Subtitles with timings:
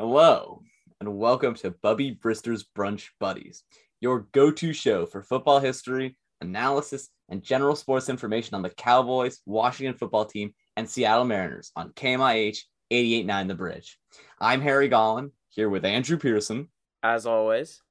[0.00, 0.62] Hello,
[0.98, 3.64] and welcome to Bubby Brister's Brunch Buddies,
[4.00, 9.40] your go to show for football history, analysis, and general sports information on the Cowboys,
[9.44, 12.60] Washington football team, and Seattle Mariners on KMIH
[12.90, 13.98] 889 The Bridge.
[14.40, 16.70] I'm Harry Gollin, here with Andrew Pearson.
[17.02, 17.82] As always.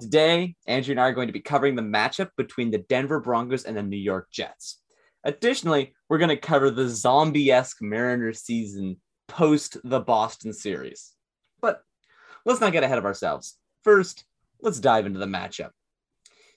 [0.00, 3.64] Today, Andrew and I are going to be covering the matchup between the Denver Broncos
[3.64, 4.80] and the New York Jets.
[5.24, 8.96] Additionally, we're going to cover the zombie esque Mariners season
[9.30, 11.12] post the Boston series.
[11.60, 11.82] But
[12.44, 13.56] let's not get ahead of ourselves.
[13.82, 14.24] First,
[14.60, 15.70] let's dive into the matchup.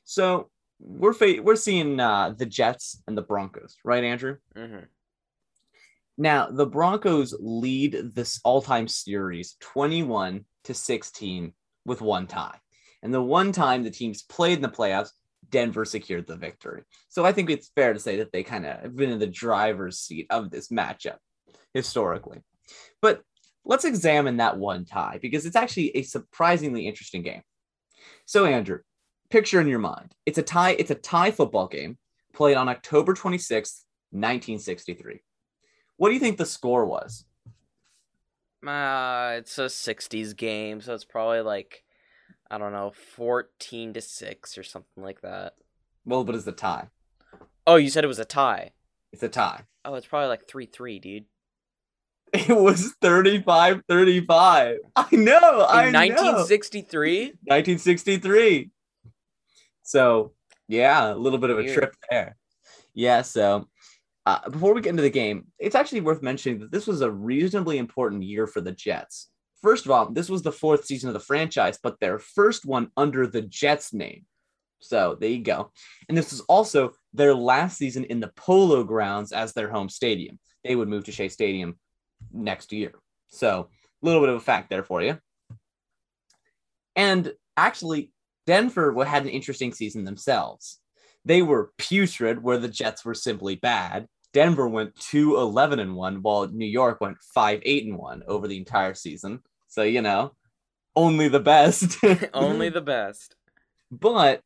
[0.04, 0.50] So
[0.80, 4.38] we're fa- we're seeing uh, the Jets and the Broncos, right, Andrew?
[4.56, 4.86] Mm-hmm.
[6.18, 11.54] Now the Broncos lead this all-time series 21 to 16
[11.86, 12.60] with one tie,
[13.02, 15.12] and the one time the teams played in the playoffs,
[15.50, 16.84] Denver secured the victory.
[17.10, 19.28] So I think it's fair to say that they kind of have been in the
[19.28, 21.18] driver's seat of this matchup
[21.74, 22.42] historically.
[23.02, 23.24] But
[23.66, 27.42] let's examine that one tie because it's actually a surprisingly interesting game.
[28.26, 28.80] So, Andrew,
[29.30, 31.98] picture in your mind it's a tie, it's a tie football game
[32.34, 35.22] played on October 26th, 1963.
[35.98, 37.26] What do you think the score was?
[38.66, 41.84] Uh, it's a 60s game, so it's probably like,
[42.50, 45.54] I don't know, 14 to 6 or something like that.
[46.06, 46.88] Well, what is a tie?
[47.68, 48.72] Oh, you said it was a tie.
[49.12, 49.64] It's a tie.
[49.86, 51.26] Oh, it's probably like 3 3, dude.
[52.50, 54.78] It was 35 35.
[54.96, 55.38] I know.
[55.70, 57.26] I In 1963?
[57.44, 58.72] 1963.
[59.84, 60.34] So,
[60.68, 61.78] yeah, a little bit of a Weird.
[61.78, 62.36] trip there.
[62.96, 63.68] Yeah, so
[64.26, 67.12] uh, before we get into the game, it's actually worth mentioning that this was a
[67.12, 69.30] reasonably important year for the Jets.
[69.62, 72.90] First of all, this was the fourth season of the franchise, but their first one
[72.98, 74.26] under the Jets name.
[74.80, 75.72] So there you go.
[76.10, 80.40] And this was also their last season in the Polo Grounds as their home stadium.
[80.64, 81.78] They would move to Shea Stadium
[82.32, 82.94] next year.
[83.28, 83.70] So
[84.02, 85.18] a little bit of a fact there for you.
[86.96, 88.12] And actually,
[88.46, 90.80] Denver had an interesting season themselves.
[91.26, 94.08] They were putrid, where the Jets were simply bad.
[94.34, 98.48] Denver went 2 11 and 1, while New York went 5 8 and 1 over
[98.48, 99.40] the entire season.
[99.68, 100.34] So, you know,
[100.96, 101.98] only the best.
[102.34, 103.36] Only the best.
[103.90, 104.42] But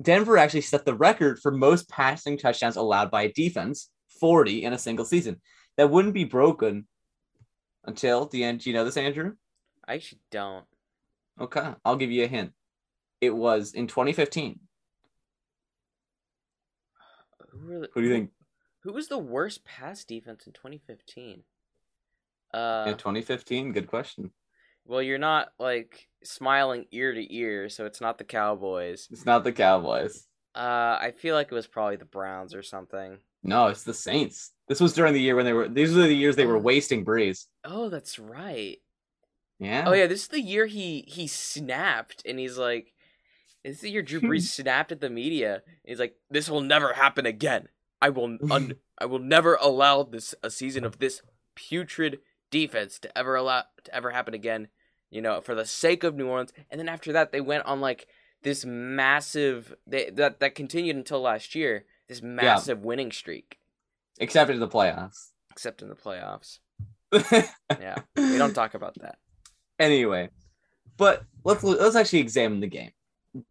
[0.00, 3.90] Denver actually set the record for most passing touchdowns allowed by a defense
[4.20, 5.40] 40 in a single season.
[5.76, 6.86] That wouldn't be broken
[7.84, 8.60] until the end.
[8.60, 9.34] Do you know this, Andrew?
[9.86, 10.66] I actually don't.
[11.40, 12.52] Okay, I'll give you a hint.
[13.20, 14.60] It was in 2015.
[17.52, 18.30] Who, the, Who do you think?
[18.82, 21.42] Who was the worst pass defense in 2015?
[22.54, 24.30] Uh, In 2015, good question.
[24.84, 29.06] well, you're not like smiling ear to ear, so it's not the Cowboys.
[29.10, 30.26] It's not the Cowboys.
[30.54, 33.18] Uh, I feel like it was probably the Browns or something.
[33.42, 34.52] No, it's the Saints.
[34.68, 35.68] This was during the year when they were.
[35.68, 36.60] These were the years they were Oh.
[36.60, 37.46] wasting Brees.
[37.64, 38.78] Oh, that's right.
[39.58, 39.84] Yeah.
[39.86, 42.92] Oh yeah, this is the year he he snapped, and he's like,
[43.64, 46.92] "This is the year Drew Brees snapped at the media." He's like, "This will never
[46.94, 47.68] happen again.
[48.00, 51.20] I will un- I will never allow this a season of this
[51.54, 54.68] putrid defense to ever allow to ever happen again.
[55.10, 57.80] You know, for the sake of New Orleans." And then after that, they went on
[57.80, 58.06] like
[58.42, 61.84] this massive they that that continued until last year.
[62.10, 63.56] This massive winning streak,
[64.18, 65.28] Except in the playoffs.
[65.52, 66.58] except in the playoffs.
[67.80, 69.16] Yeah, we don't talk about that.
[69.78, 70.28] anyway,
[70.96, 72.90] but let's let's actually examine the game.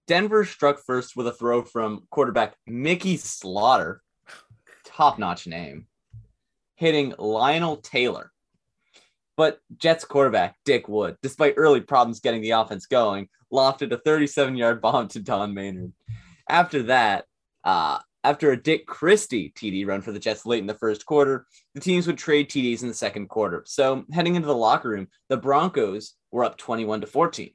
[0.08, 4.02] Denver struck first with a throw from quarterback Mickey Slaughter,
[4.86, 5.88] top-notch name,
[6.76, 8.32] hitting Lionel Taylor.
[9.38, 14.82] But Jets quarterback Dick Wood, despite early problems getting the offense going, lofted a 37-yard
[14.82, 15.94] bomb to Don Maynard.
[16.50, 17.24] After that,
[17.64, 21.46] uh, after a Dick Christy TD run for the Jets late in the first quarter,
[21.74, 23.64] the teams would trade TDs in the second quarter.
[23.66, 27.52] So heading into the locker room, the Broncos were up 21 to 14.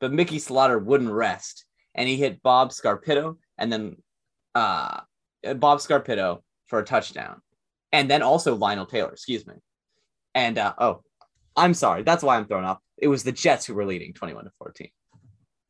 [0.00, 3.96] But Mickey Slaughter wouldn't rest, and he hit Bob Scarpitto and then
[4.54, 5.00] uh,
[5.56, 7.40] Bob Scarpitto for a touchdown,
[7.92, 9.54] and then also Lionel Taylor, excuse me.
[10.34, 11.02] And uh, oh,
[11.56, 12.78] I'm sorry, that's why I'm thrown off.
[12.98, 14.88] It was the Jets who were leading 21 to 14.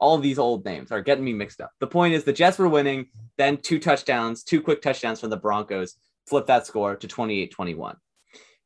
[0.05, 1.71] All these old names are getting me mixed up.
[1.81, 3.07] The point is, the Jets were winning,
[3.39, 5.95] then two touchdowns, two quick touchdowns from the Broncos,
[6.27, 7.97] flipped that score to 28 21.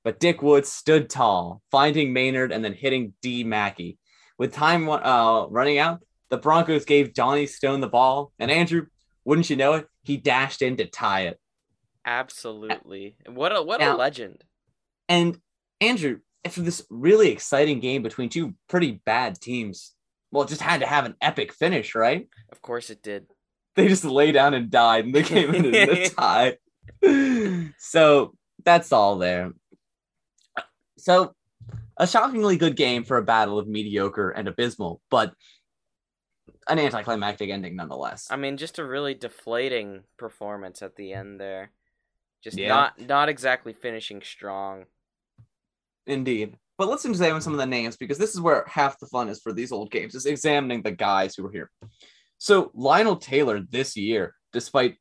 [0.03, 3.99] But Dick Woods stood tall, finding Maynard and then hitting Dee Mackey.
[4.37, 8.87] With time uh, running out, the Broncos gave Johnny Stone the ball, and Andrew,
[9.25, 11.39] wouldn't you know it, he dashed in to tie it.
[12.05, 13.15] Absolutely.
[13.29, 14.43] What a what Now- a legend.
[15.09, 15.39] And
[15.81, 19.93] Andrew, after this really exciting game between two pretty bad teams,
[20.31, 22.29] well, it just had to have an epic finish, right?
[22.53, 23.27] Of course it did.
[23.77, 26.57] They just lay down and died, and they came in a tie.
[27.79, 28.35] so
[28.65, 29.53] that's all there.
[30.99, 31.35] So
[31.97, 35.33] a shockingly good game for a battle of mediocre and abysmal, but
[36.69, 38.29] an anticlimactic ending nonetheless.
[38.31, 41.71] I mean, just a really deflating performance at the end there.
[42.43, 42.69] Just Yeah.
[42.69, 44.87] not not exactly finishing strong.
[46.07, 46.57] Indeed.
[46.79, 49.41] But let's examine some of the names because this is where half the fun is
[49.41, 51.71] for these old games, is examining the guys who were here.
[52.39, 54.97] So Lionel Taylor this year, despite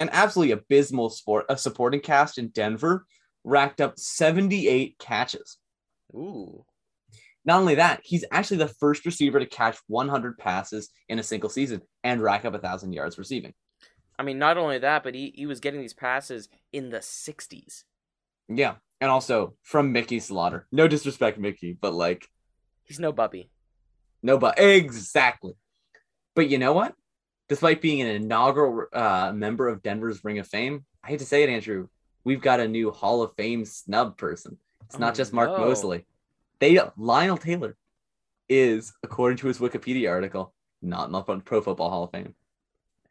[0.00, 3.06] an absolutely abysmal sport a supporting cast in Denver,
[3.44, 5.56] racked up 78 catches.
[6.12, 6.64] Ooh.
[7.44, 11.50] Not only that, he's actually the first receiver to catch 100 passes in a single
[11.50, 13.52] season and rack up a thousand yards receiving.
[14.18, 17.84] I mean, not only that, but he, he was getting these passes in the 60s.
[18.48, 18.74] Yeah.
[19.02, 20.68] And also from Mickey Slaughter.
[20.70, 22.28] No disrespect, Mickey, but like
[22.84, 23.50] He's no Bubby.
[24.22, 25.54] No, but exactly.
[26.36, 26.94] But you know what?
[27.48, 31.42] Despite being an inaugural uh, member of Denver's Ring of Fame, I hate to say
[31.42, 31.88] it, Andrew,
[32.22, 34.56] we've got a new Hall of Fame snub person.
[34.86, 35.58] It's Oh, not just Mark no.
[35.58, 36.06] Moseley.
[36.60, 37.76] They Lionel Taylor
[38.48, 42.36] is, according to his Wikipedia article, not in the Pro Football Hall of Fame.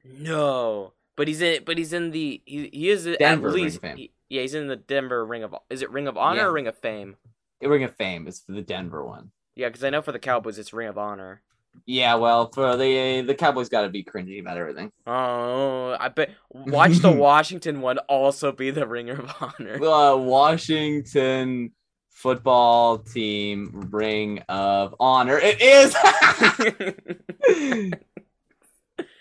[0.05, 0.93] No.
[1.17, 3.81] But he's in but he's in the he, he is at Denver Ring of least
[3.81, 3.97] Fame.
[3.97, 6.45] he- yeah, he's in the Denver Ring of Is it Ring of Honor Yeah.
[6.45, 7.17] or Ring of Fame?
[7.59, 9.31] The Ring of Fame is for the Denver one.
[9.55, 11.41] Yeah, cuz I know for the Cowboys it's Ring of Honor.
[11.85, 14.91] Yeah, well, for the the Cowboys, got to be cringy about everything.
[15.05, 19.83] Oh, I bet watch the Washington one also be the Ring of Honor.
[19.83, 21.71] uh, Washington
[22.09, 25.39] football team ring of honor.
[25.41, 25.95] It is.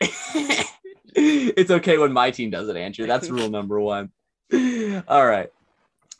[1.14, 3.06] it's okay when my team does it, Andrew.
[3.06, 4.10] That's rule number one.
[5.08, 5.48] All right.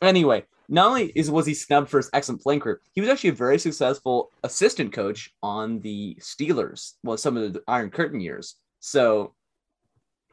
[0.01, 3.29] Anyway, not only is was he snubbed for his excellent playing career, he was actually
[3.31, 6.93] a very successful assistant coach on the Steelers.
[7.03, 8.55] Well, some of the Iron Curtain years.
[8.79, 9.33] So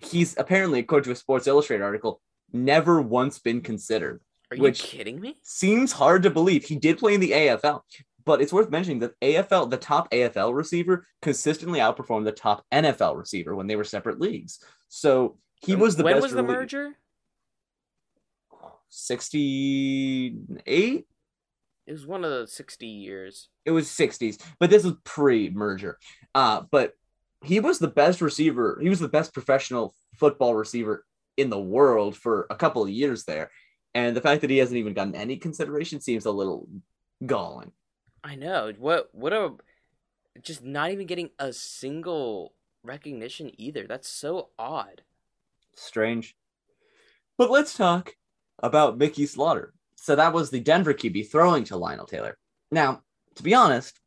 [0.00, 2.20] he's apparently, according to a Sports Illustrated article,
[2.52, 4.20] never once been considered
[4.50, 5.36] Are you which- kidding me?
[5.42, 6.64] seems hard to believe.
[6.64, 7.82] He did play in the AFL,
[8.24, 13.16] but it's worth mentioning that AFL, the top AFL receiver, consistently outperformed the top NFL
[13.18, 14.60] receiver when they were separate leagues.
[14.88, 16.22] So he was the when best.
[16.22, 16.96] was the league- merger?
[18.88, 21.06] 68?
[21.86, 23.48] It was one of the 60 years.
[23.64, 25.98] It was 60s, but this was pre-merger.
[26.34, 26.92] Uh, but
[27.42, 28.78] he was the best receiver.
[28.80, 31.04] He was the best professional football receiver
[31.36, 33.50] in the world for a couple of years there.
[33.94, 36.68] And the fact that he hasn't even gotten any consideration seems a little
[37.24, 37.72] galling.
[38.22, 38.72] I know.
[38.78, 39.52] What what a
[40.42, 43.86] just not even getting a single recognition either.
[43.86, 45.02] That's so odd.
[45.74, 46.36] Strange.
[47.36, 48.14] But let's talk
[48.62, 49.72] about Mickey Slaughter.
[49.96, 52.36] So that was the Denver QB throwing to Lionel Taylor.
[52.70, 53.02] Now,
[53.36, 53.98] to be honest,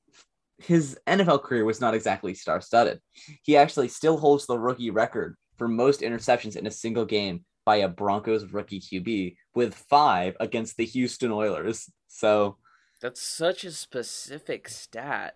[0.57, 2.99] his NFL career was not exactly star studded.
[3.43, 7.77] He actually still holds the rookie record for most interceptions in a single game by
[7.77, 11.89] a Broncos rookie QB with five against the Houston Oilers.
[12.07, 12.57] So,
[13.01, 15.35] That's such a specific stat.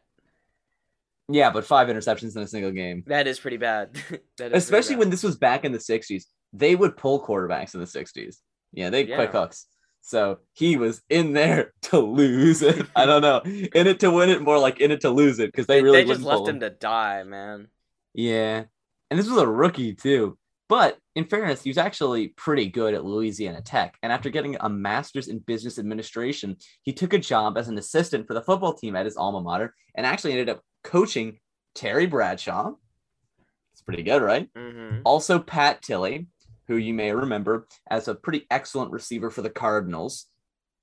[1.29, 3.03] yeah, but five interceptions in a single game.
[3.07, 3.95] That is pretty bad.
[4.09, 4.99] is pretty especially bad.
[4.99, 6.23] when this was back in the 60s
[6.53, 8.37] they would pull quarterbacks in the 60s
[8.75, 9.15] yeah they Yeah.
[9.15, 9.65] quick hooks
[10.05, 12.85] so he was in there to lose it.
[12.95, 13.41] I don't know.
[13.43, 15.81] In it to win it more like in it to lose it because they they,
[15.81, 17.69] really they just left him to die, man.
[18.13, 18.65] yeah.
[19.09, 20.37] And this was a rookie too.
[20.69, 23.95] But in fairness he was actually pretty good at louisiana tech.
[24.03, 28.27] And after getting a master's in business administration he took a job as an assistant
[28.27, 31.39] for the football team at his alma mater and actually ended up coaching
[31.73, 32.73] terry bradshaw.
[33.73, 34.49] It's pretty good right?
[34.55, 36.27] Hmm also, Pat Tilley,
[36.67, 40.25] who you may remember as a pretty excellent receiver for the Cardinals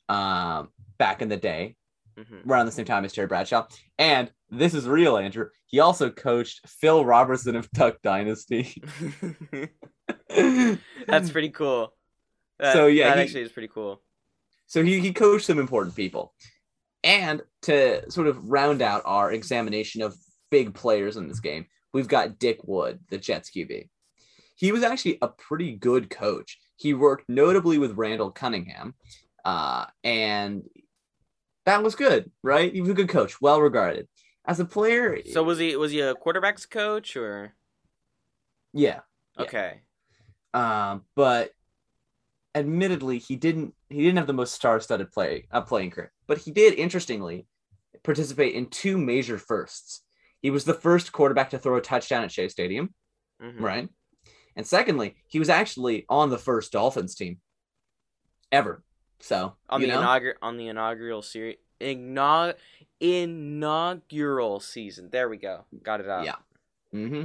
[0.09, 1.77] um, back in the day,
[2.17, 3.67] hmm around the same time as Terry Bradshaw.
[3.99, 5.49] And this is real, Andrew.
[5.67, 8.83] He also coached Phil Robertson of Duck Dynasty.
[10.29, 11.95] That's pretty cool.
[12.59, 14.03] That, So, yeah, that he- actually is pretty cool.
[14.67, 16.35] So he, he coached some important people.
[17.05, 20.15] And to sort of round out our examination of
[20.51, 23.89] big players in this game, we've got Dick Wood, the Jets QB.
[24.63, 26.57] He was actually a pretty good coach.
[26.77, 28.95] He worked notably with Randall Cunningham,
[29.45, 30.63] uh, and
[31.67, 32.73] that was good, right?
[32.73, 34.07] He was a good coach, well regarded.
[34.45, 37.57] As a player, So was he was he a quarterbacks coach or
[38.73, 39.01] yeah,
[39.37, 39.43] Yeah.
[39.43, 39.81] okay?
[40.55, 41.51] um, but
[42.55, 46.53] admittedly, he didn't he didn't have the most star-studded play uh, playing career, but he
[46.53, 47.47] did interestingly
[48.05, 50.03] participate in two major firsts.
[50.41, 52.95] He was the first quarterback to throw a touchdown at Shea Stadium,
[53.43, 53.61] Mhm.
[53.61, 53.89] right?
[54.57, 57.39] And secondly, he was actually on the first Dolphins team
[58.51, 58.83] ever.
[59.21, 62.55] So On the inaugural on the inaugural series inaug-
[63.01, 65.09] inaugural season.
[65.11, 65.65] There we go.
[65.83, 66.25] Got it out.
[66.25, 66.35] Yeah.
[66.95, 67.25] Mm-hmm.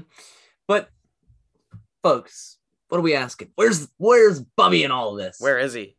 [0.67, 0.89] But
[2.03, 2.57] folks,
[2.89, 3.51] what are we asking?
[3.55, 5.37] Where's where's Bubby in all of this?
[5.39, 5.97] Where is he?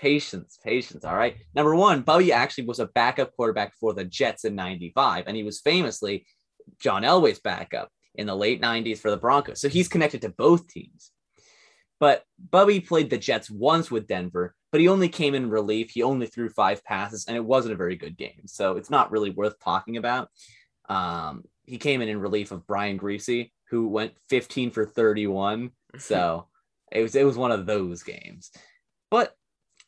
[0.00, 1.04] patience, patience.
[1.04, 1.36] All right.
[1.54, 5.42] Number one, Bubby actually was a backup quarterback for the Jets in 95, and he
[5.42, 6.26] was famously
[6.78, 9.60] John Elway's backup in the late 90s for the Broncos.
[9.60, 11.10] So he's connected to both teams.
[11.98, 15.90] But Bubby played the Jets once with Denver, but he only came in relief.
[15.90, 18.42] He only threw five passes, and it wasn't a very good game.
[18.46, 20.28] So it's not really worth talking about.
[20.88, 25.70] Um, he came in in relief of Brian Griese, who went 15 for 31.
[25.98, 26.46] So
[26.92, 28.52] it was it was one of those games.
[29.10, 29.34] But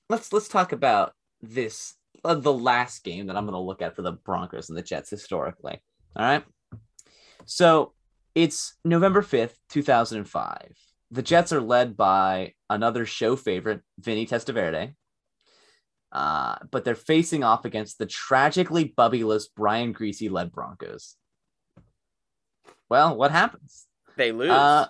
[0.09, 3.95] let's let's talk about this uh, the last game that I'm going to look at
[3.95, 5.81] for the Broncos and the Jets historically.
[6.17, 6.45] All right.
[7.45, 7.93] So
[8.35, 10.77] it's November 5th, 2005.
[11.11, 14.95] The Jets are led by another show favorite, Vinny Testaverde.
[16.11, 21.17] Uh, but they're facing off against the tragically bubbyless Brian Griese led Broncos.
[22.91, 23.87] Well, what happens?
[24.17, 24.51] They lose.
[24.51, 24.87] Uh,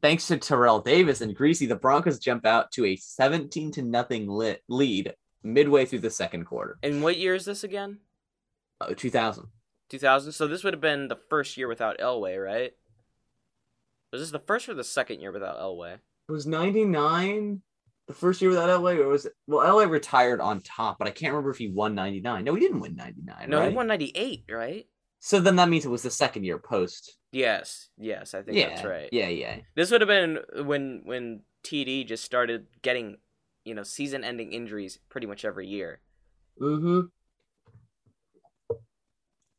[0.00, 4.26] thanks to Terrell Davis and Griese, the Broncos jump out to a 17 to nothing
[4.68, 6.78] lead midway through the second quarter.
[6.82, 7.98] and what year is this again?
[8.80, 9.46] Uh, 2000.
[9.90, 10.32] 2000.
[10.32, 12.72] So this would have been the first year without Elway, right?
[14.12, 15.94] Was this the first or the second year without Elway?
[15.94, 17.62] It was 99
[18.06, 19.32] the first year without Elway, or was it?
[19.46, 22.44] Well, Elway retired on top, but I can't remember if he won 99.
[22.44, 23.48] No, he didn't win 99.
[23.48, 23.70] No, right?
[23.70, 24.86] he won 98, right?
[25.20, 27.16] So then that means it was the second year post.
[27.32, 29.08] Yes, yes, I think yeah, that's right.
[29.10, 29.56] Yeah, yeah.
[29.74, 33.16] This would have been when when TD just started getting,
[33.64, 36.00] you know, season-ending injuries pretty much every year.
[36.60, 37.06] Mm-hmm.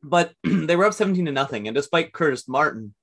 [0.06, 2.94] But they were up 17 to nothing, and despite Curtis Martin,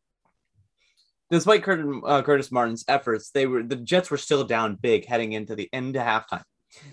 [1.31, 5.33] despite Curtis, uh, Curtis Martin's efforts, they were the Jets were still down big heading
[5.33, 6.45] into the end of halftime.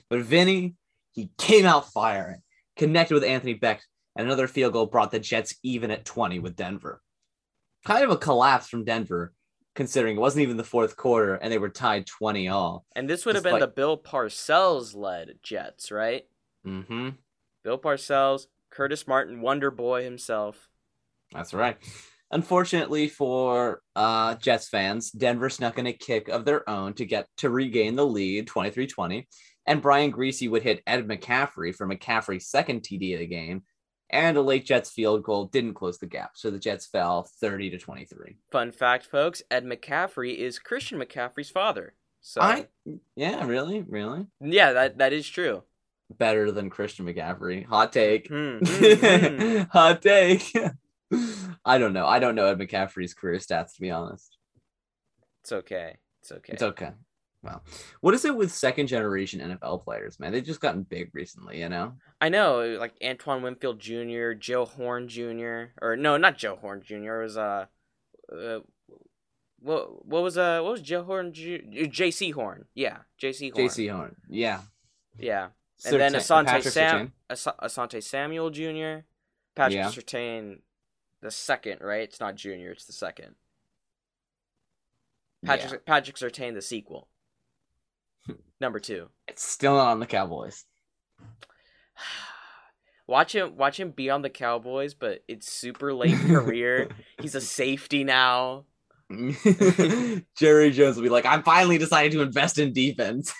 [0.09, 0.75] But Vinny,
[1.11, 2.41] he came out firing,
[2.75, 3.81] connected with Anthony Becht,
[4.15, 7.01] and another field goal brought the Jets even at 20 with Denver.
[7.85, 9.31] Kind of a collapse from Denver,
[9.75, 12.85] considering it wasn't even the fourth quarter and they were tied 20 all.
[12.95, 16.25] And this would have been the Bill Parcells led Jets, right?
[16.65, 17.09] Mm-hmm.
[17.63, 20.69] Bill Parcells, Curtis Martin, Wonder Boy himself.
[21.31, 21.77] That's right.
[22.31, 27.27] Unfortunately for uh, Jets fans, Denver snuck in a kick of their own to get
[27.37, 29.25] to regain the lead 23-20.
[29.65, 33.63] And Brian Griese would hit Ed McCaffrey for McCaffrey's second TD of the game.
[34.11, 36.31] And a late Jets field goal didn't close the gap.
[36.35, 38.37] So the Jets fell 30 to 23.
[38.51, 41.93] Fun fact, folks: Ed McCaffrey is Christian McCaffrey's father.
[42.21, 42.67] So I
[43.15, 43.83] yeah, really?
[43.87, 44.25] Really?
[44.41, 45.63] yeah, that that is true.
[46.17, 47.65] Better than Christian McCaffrey.
[47.65, 48.27] Hot take.
[48.27, 49.57] Hmm, hmm, hmm.
[49.71, 50.53] Hot take.
[51.65, 52.07] I don't know.
[52.07, 54.37] I don't know Ed McCaffrey's career stats to be honest.
[55.41, 55.97] It's okay.
[56.21, 56.53] It's okay.
[56.53, 56.91] It's okay.
[57.41, 57.63] Well,
[58.01, 60.33] what is it with second generation NFL players, man?
[60.33, 61.93] They've just gotten big recently, you know?
[62.19, 67.21] I know, like Antoine Winfield Jr., Joe Horn Jr., or no, not Joe Horn Jr.
[67.21, 67.65] It was uh,
[68.31, 68.59] uh
[69.61, 71.85] what what was uh what was Joe Horn Jr.
[71.89, 72.31] J.C.
[72.31, 72.65] Horn?
[72.75, 73.49] Yeah, J.C.
[73.49, 73.67] Horn.
[73.67, 74.15] JC Horn.
[74.29, 74.61] Yeah.
[75.17, 75.49] Yeah,
[75.85, 77.13] and then Asante Patrick Sam.
[77.29, 79.05] Asante Samuel Jr.,
[79.55, 79.87] Patrick Yeah.
[79.89, 80.59] Surtain,
[81.21, 82.03] the second, right?
[82.03, 83.35] It's not Junior, it's the second.
[85.45, 85.93] Patrick Yeah.
[85.93, 87.07] Patrick Surtain, the sequel.
[88.61, 89.09] Number two.
[89.27, 90.65] It's still not on the Cowboys.
[93.07, 96.89] Watch him watch him be on the Cowboys, but it's super late career.
[97.19, 98.65] He's a safety now.
[100.37, 103.33] Jerry Jones will be like, I'm finally decided to invest in defense.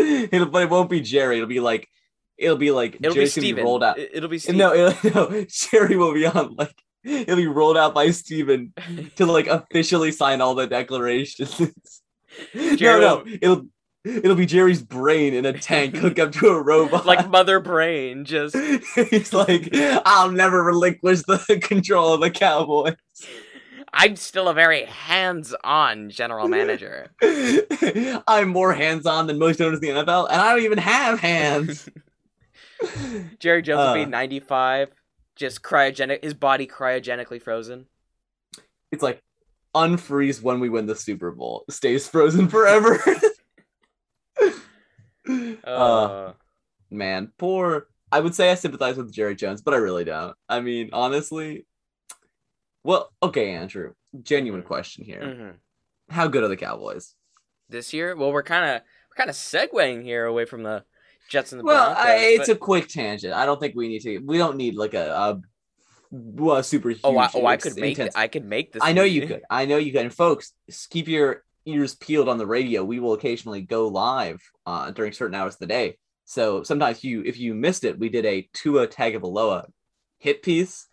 [0.32, 1.36] it'll, but it won't be Jerry.
[1.36, 1.88] It'll be like,
[2.38, 3.64] it'll be like It'll Jerry's be Steven.
[3.64, 3.98] rolled out.
[3.98, 4.58] It- It'll be Steven.
[4.58, 8.72] No, it'll, no, Jerry will be on like it'll be rolled out by Steven
[9.16, 12.02] to like officially sign all the declarations.
[12.54, 13.66] Jerry no, will- no, it'll
[14.04, 17.04] it'll be Jerry's brain in a tank hooked up to a robot.
[17.06, 18.56] like Mother Brain, just
[19.10, 22.94] he's like, I'll never relinquish the control of the Cowboys.
[23.92, 27.08] I'm still a very hands-on general manager.
[28.28, 31.88] I'm more hands-on than most owners in the NFL, and I don't even have hands.
[33.40, 33.94] Jerry Jones will Uh.
[33.94, 34.90] be 95,
[35.36, 37.86] just cryogenic, his body cryogenically frozen.
[38.92, 39.22] it's like
[39.74, 41.64] unfreeze when we win the Super Bowl.
[41.70, 42.98] Stays frozen forever.
[45.28, 46.32] Uh, uh,
[46.90, 47.86] man, poor.
[48.10, 50.34] I would say I sympathize with Jerry Jones, but I really don't.
[50.48, 51.66] I mean, honestly.
[52.82, 53.92] Well, okay, Andrew.
[54.22, 55.20] Genuine question here.
[55.22, 55.54] mhm.
[56.08, 57.14] How good are the Cowboys?
[57.68, 60.84] This year, well, we're kind of we're kind of segueing here away from the
[61.28, 62.04] Jets and the Well, Broncos.
[62.04, 63.32] I, it's but- a quick tangent.
[63.34, 64.18] I don't think we need to.
[64.18, 65.40] We don't need like a, a,
[66.10, 67.00] well, super huge.
[67.04, 68.82] oh, I, oh, I could make intense- I could make this.
[68.84, 69.42] I know you could.
[69.48, 70.02] I know you could.
[70.02, 70.52] And folks,
[70.90, 72.82] keep your ears peeled on the radio.
[72.82, 75.98] We will occasionally go live uh, during certain hours of the day.
[76.24, 79.66] So sometimes you, if you missed it, we did a Tua Tagovailoa
[80.18, 80.86] hit piece.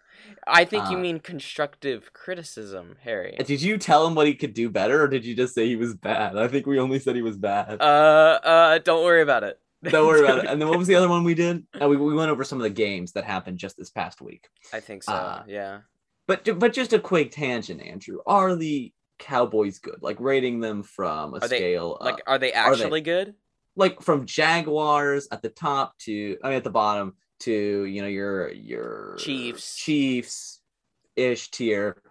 [0.46, 3.38] I think you Uh, mean constructive criticism, Harry.
[3.46, 5.76] Did you tell him what he could do better, or did you just say he
[5.76, 6.38] was bad?
[6.38, 7.82] I think we only said he was bad.
[7.82, 9.60] Uh, uh, don't worry about it.
[9.84, 10.46] Don't worry about it.
[10.50, 11.66] And then what was the other one we did?
[11.82, 14.48] Uh, we, we went over some of the games that happened just this past week.
[14.74, 15.14] I think so.
[15.14, 15.80] Uh, yeah.
[16.28, 18.18] But but just a quick tangent, Andrew.
[18.26, 20.00] Are the Cowboys good?
[20.02, 23.02] Like rating them from a Are they- scale, Like, uh, are they are they- actually
[23.02, 23.36] good?
[23.76, 28.08] like from Jaguars at the top to I mean at the bottom to you know
[28.08, 29.76] your your Chiefs.
[29.76, 30.62] Chiefs
[31.16, 32.02] ish tier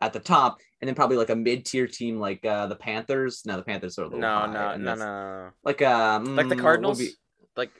[0.00, 3.42] at the top, and then probably like a mid tier team like uh the Panthers.
[3.46, 5.50] No, the Panthers are a little No, no, no, no.
[5.64, 6.98] Like um Like the Cardinals.
[6.98, 7.12] be-
[7.56, 7.70] Like,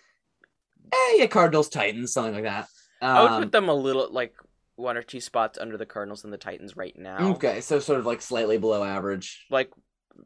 [0.92, 2.66] eh, yeah, Cardinals, Titans, something like that.
[3.02, 4.34] I would Um, put them a little like
[4.76, 7.32] one or two spots under the Cardinals and the Titans right now.
[7.32, 9.46] Okay, so sort of like slightly below average.
[9.50, 9.70] Like,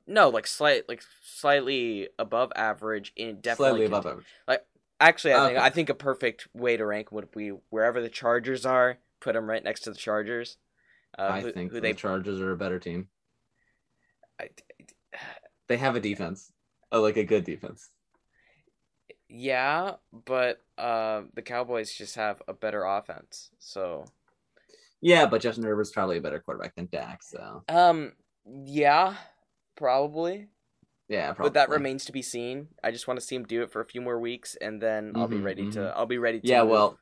[0.07, 3.13] no, like slight, like slightly above average.
[3.17, 4.27] In definitely Slightly above average.
[5.01, 8.65] Actually, I think I think a perfect way to rank would be wherever the Chargers
[8.65, 10.57] are, put them right next to the Chargers.
[11.19, 13.09] Uh, I who, think who the they Chargers are a better team.
[14.41, 14.49] I,
[15.67, 16.53] They have a defense,
[16.93, 17.91] oh, like a good defense.
[19.29, 23.51] yeah, but uh, the Cowboys just have a better offense.
[23.59, 24.05] So,
[25.01, 27.23] Yeah, but Justin Herbert's probably a better quarterback than Dak.
[27.23, 28.13] So um,
[28.47, 29.15] yeah,
[29.77, 30.49] probably.
[31.09, 31.51] Yeah, probably.
[31.51, 32.69] But that remains to be seen.
[32.83, 35.13] I just want to see him do it for a few more weeks, and then
[35.15, 35.79] I'll be Mhm, ready to.
[35.79, 35.93] mhm.
[35.95, 36.47] I'll be ready to.
[36.47, 36.71] Yeah, move.
[36.71, 36.99] well,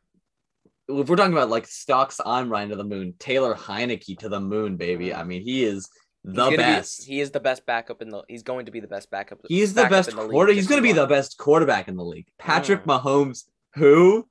[0.89, 4.41] if we're talking about like stocks on Ryan to the moon, Taylor Heinicke to the
[4.41, 5.15] moon, baby.
[5.15, 5.89] I mean, he is
[6.25, 7.05] the gonna be- best.
[7.05, 8.23] he is the best backup in the.
[8.29, 9.39] He's going to be the best backup.
[9.49, 10.53] He's the best the quarter.
[10.53, 12.27] He's going to be the best quarterback in the league.
[12.39, 13.01] Patrick Mm.
[13.01, 13.45] Mahomes,
[13.75, 14.27] who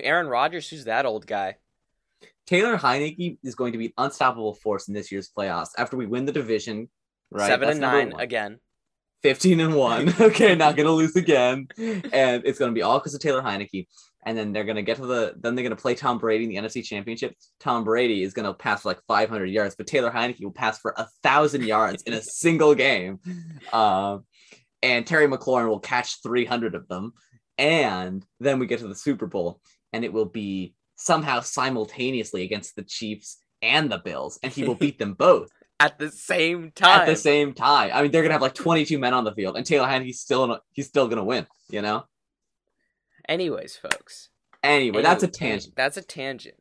[0.00, 1.56] Aaron Rodgers, who's that old guy?
[2.46, 5.68] Taylor Heinicke is going to be an unstoppable force in this year's playoffs.
[5.78, 6.88] After we win the division,
[7.30, 7.48] right?
[7.48, 8.20] Seven That's and nine one.
[8.20, 8.60] again.
[9.22, 10.14] 15 and 1.
[10.20, 11.68] okay, not to lose again.
[11.78, 13.86] And it's to be all because of Taylor Heinicke.
[14.24, 16.56] And then they're to get to the, then they're to play Tom Brady in the
[16.56, 17.34] NFC Championship.
[17.58, 20.94] Tom Brady is to pass for like 500 yards, but Taylor Heinicke will pass for
[20.96, 23.18] a thousand yards in a single game.
[23.72, 24.24] Um,
[24.82, 27.12] and Terry McLaurin will catch 300 of them.
[27.56, 29.60] And then we get to the Super Bowl,
[29.92, 34.74] and it will be somehow simultaneously against the Chiefs and the Bills, and he will
[34.74, 37.00] beat them both At the same time.
[37.00, 37.90] at the same time.
[37.94, 40.60] I mean, they're gonna have like 22 men on the field, and Taylor Heinicke's still
[40.72, 41.46] he's still gonna win.
[41.70, 42.04] You know.
[43.26, 44.28] Anyways, folks.
[44.62, 45.74] Anyway, that's a tangent.
[45.74, 46.56] That's a tangent.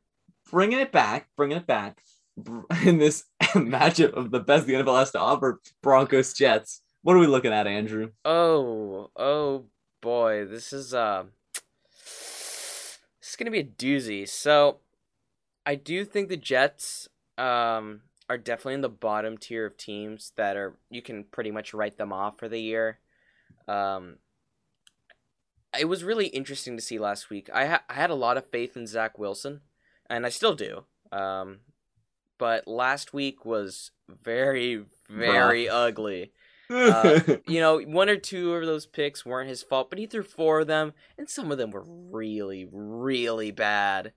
[0.50, 2.02] Bringing it back, bringing it back
[2.86, 6.82] in this matchup of the best the NFL has to offer: Broncos Jets.
[7.02, 8.12] What are we looking at, Andrew?
[8.24, 9.66] Oh, oh
[10.00, 11.24] boy, this is uh
[11.92, 14.28] this is gonna be a doozy.
[14.28, 14.78] So
[15.66, 20.56] I do think the Jets um are definitely in the bottom tier of teams that
[20.56, 23.00] are you can pretty much write them off for the year.
[23.68, 24.18] Um
[25.78, 27.50] it was really interesting to see last week.
[27.54, 29.62] I, ha- I had a lot of faith in Zach Wilson,
[30.10, 30.86] and I still do.
[31.12, 31.60] Um,
[32.38, 36.32] but last week was very, very ugly.
[36.72, 40.22] Uh, you know, one or two of those picks weren't his fault, but he threw
[40.22, 44.14] four of them, and some of them were really, really bad.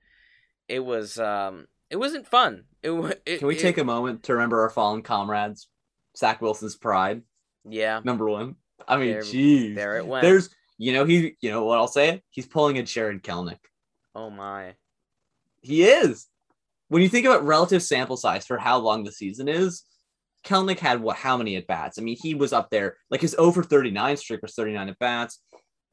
[0.69, 2.65] It was, um, it wasn't fun.
[2.83, 2.91] It,
[3.27, 5.69] it Can we it- take a moment to remember our fallen comrades?
[6.17, 7.23] Zach Wilson's pride,
[7.65, 8.57] Yeah, number one.
[8.89, 9.75] I mean, There- jeez.
[9.77, 10.23] there it went.
[10.23, 12.23] There's, you know, he, you know what I'll say?
[12.31, 13.59] He's pulling a Jarred Kelenic.
[14.15, 14.75] oh my.
[15.61, 16.27] He is.
[16.89, 19.85] When you think about relative sample size for how long the season is,
[20.45, 21.17] Kelenic had what?
[21.17, 21.99] How many at bats?
[21.99, 22.97] I mean, he was up there.
[23.11, 25.41] Like his over 39 streak was 39 at bats.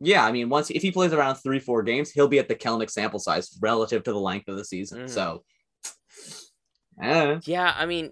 [0.01, 2.55] Yeah, I mean, once if he plays around three, four games, he'll be at the
[2.55, 5.01] Kelenic sample size relative to the length of the season.
[5.03, 5.09] Mhm.
[5.09, 5.43] So,
[7.45, 8.11] Yeah, I mean,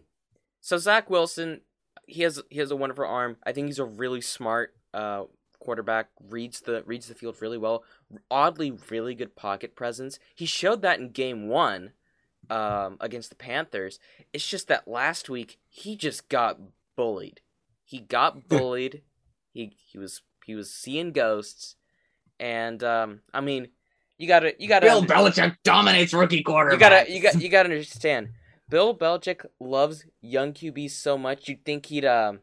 [0.61, 1.61] so Zach Wilson,
[2.07, 3.37] he has he has a wonderful arm.
[3.43, 5.23] I think he's a really smart uh,
[5.59, 6.09] quarterback.
[6.29, 7.83] reads the reads the field really well.
[8.31, 10.19] Oddly, really good pocket presence.
[10.35, 11.91] He showed that in Game One
[12.49, 13.99] um, against the Panthers.
[14.33, 16.59] It's just that last week he just got
[16.95, 17.41] bullied.
[17.83, 19.01] He got bullied.
[19.53, 21.75] he he was he was seeing ghosts,
[22.39, 23.69] and um, I mean,
[24.17, 26.73] you gotta you gotta Bill Belichick dominates rookie quarterbacks.
[26.73, 28.29] you gotta you got you gotta understand.
[28.69, 31.47] Bill Belichick loves young QBs so much.
[31.47, 32.39] You'd think he'd um.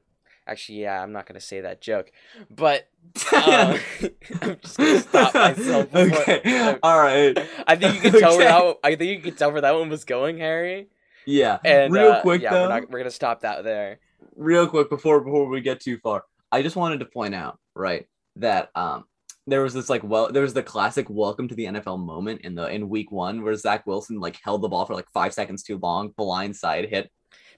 [0.47, 2.13] Actually, yeah, I'm not gonna say that joke,
[2.51, 2.87] but
[3.33, 3.79] uh,
[4.43, 5.91] I'm just gonna stop myself.
[5.93, 7.39] Before, okay, all right.
[7.67, 8.77] I think you could tell where that.
[8.85, 10.89] I think you could tell where that one was going, Harry.
[11.27, 12.63] Yeah, And real uh, quick yeah, though.
[12.65, 14.01] we're not we're gonna stop that there.
[14.37, 18.07] real quick before before we get too far i just wanted to point out right
[18.37, 19.05] that um
[19.47, 22.55] there was this like well there was the classic welcome to the nfl moment in
[22.55, 25.63] the in week one where zach wilson like held the ball for like five seconds
[25.63, 27.11] too long blind side hit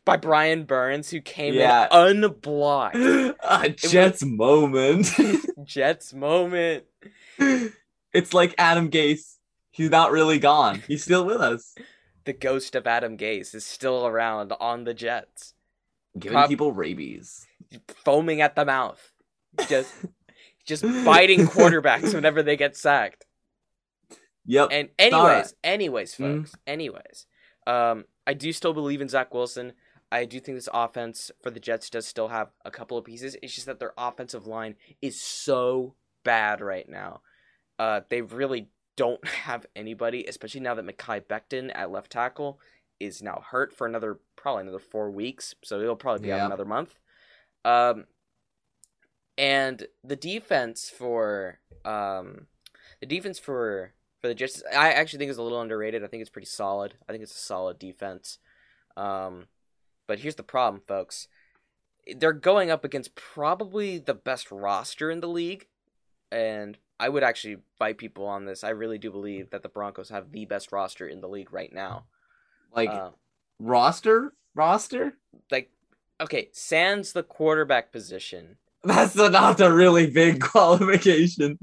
[0.05, 1.87] By Brian Burns, who came Yeah.
[2.09, 2.97] in unblocked.
[2.97, 5.09] a jets moment
[5.65, 6.85] Jets moment.
[8.13, 9.37] it's like adam gase
[9.71, 11.75] he's not really gone he's still with us
[12.25, 15.55] the ghost of Adam Gase is still around on the Jets,
[16.19, 17.47] Giving Prob- people rabies.
[18.05, 19.13] foaming at the mouth,
[19.69, 19.95] just
[20.67, 23.25] just biting quarterbacks whenever they get sacked.
[24.45, 24.69] Yep.
[24.71, 26.39] And anyways, anyways, Mhm.
[26.41, 27.27] folks, anyways,
[27.67, 29.73] um, I do still believe in Zach Wilson.
[30.13, 33.37] I do think this offense for the Jets does still have a couple of pieces.
[33.43, 37.23] It's just that their offensive line is so bad right now.
[37.79, 42.61] Uh, they really don't have anybody, especially now that Mekhi Becton at left tackle
[43.01, 46.43] is now hurt for another probably another four weeks, so he'll probably be Yeah.
[46.43, 46.99] out another month.
[47.65, 48.07] Um,
[49.39, 52.47] and the defense for um,
[53.01, 56.03] the defense for for the Jets, I actually think is a little underrated.
[56.03, 56.95] I think it's pretty solid.
[57.09, 58.39] I think it's a solid defense.
[58.97, 59.47] Um,
[60.07, 61.29] but here's the problem, folks.
[62.17, 65.67] They're going up against probably the best roster in the league,
[66.31, 68.65] and I would actually fight people on this.
[68.65, 71.73] I really do believe that the Broncos have the best roster in the league right
[71.73, 72.07] now.
[72.73, 73.11] like Uh,
[73.59, 75.19] roster, roster.
[75.51, 75.71] like,
[76.21, 81.59] okay, sans the quarterback position, That's not a really big qualification.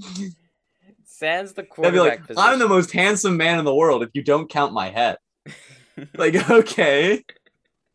[1.05, 2.43] sans the quarterback like, position.
[2.43, 5.17] I'm the most handsome man in the world if you don't count my head.
[6.15, 7.23] Like, okay.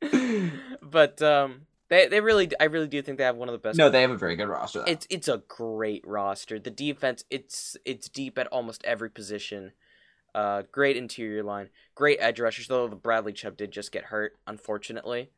[0.81, 3.77] but um, they they really, I really do think they have one of the best.
[3.77, 4.79] No, they have a very good roster.
[4.79, 4.85] though.
[4.85, 6.61] It's it's a great roster.
[6.61, 9.73] The defense, it's it's deep at almost every position.
[10.33, 12.69] Uh, great interior line, great edge rushers.
[12.69, 15.31] Though the Bradley Chubb did just get hurt, unfortunately.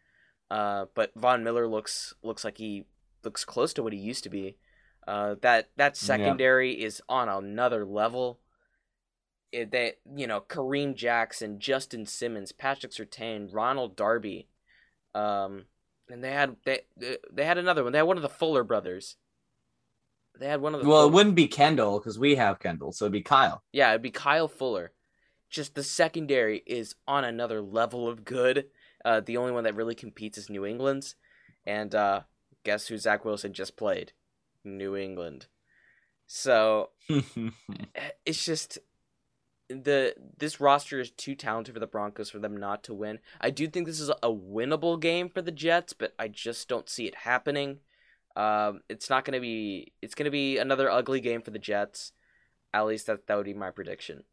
[0.50, 2.85] Uh, but Von Miller looks looks like he
[3.25, 4.57] looks close to what he used to be.
[5.07, 8.39] Uh, that that secondary is on another level.
[9.51, 14.49] It, they you know Kareem Jackson, Justin Simmons, Patrick Surtain, Ronald Darby,
[15.15, 15.65] um,
[16.09, 16.83] and they had they
[17.33, 17.93] they had another one.
[17.93, 19.17] They had one of the Fuller brothers.
[20.39, 23.07] They had one of the well, it wouldn't be Kendall because we have Kendall, so
[23.07, 23.63] it'd be Kyle.
[23.73, 24.93] yeah, it'd be Kyle Fuller.
[25.49, 28.67] Just the secondary is on another level of good.
[29.05, 31.17] Uh, the only one that really competes is New England's,
[31.67, 32.21] and uh,
[32.64, 34.12] guess who Zach Wilson just played?
[34.64, 35.46] New England.
[36.27, 36.90] So
[38.27, 38.79] it's just
[39.68, 43.18] the this roster is too talented for the Broncos for them not to win.
[43.40, 46.88] I do think this is a winnable game for the Jets, but I just don't
[46.88, 47.79] see it happening.
[48.37, 49.92] Um, it's not gonna be.
[50.03, 52.12] It's gonna be another ugly game for the Jets.
[52.73, 54.25] At least that that would be my prediction.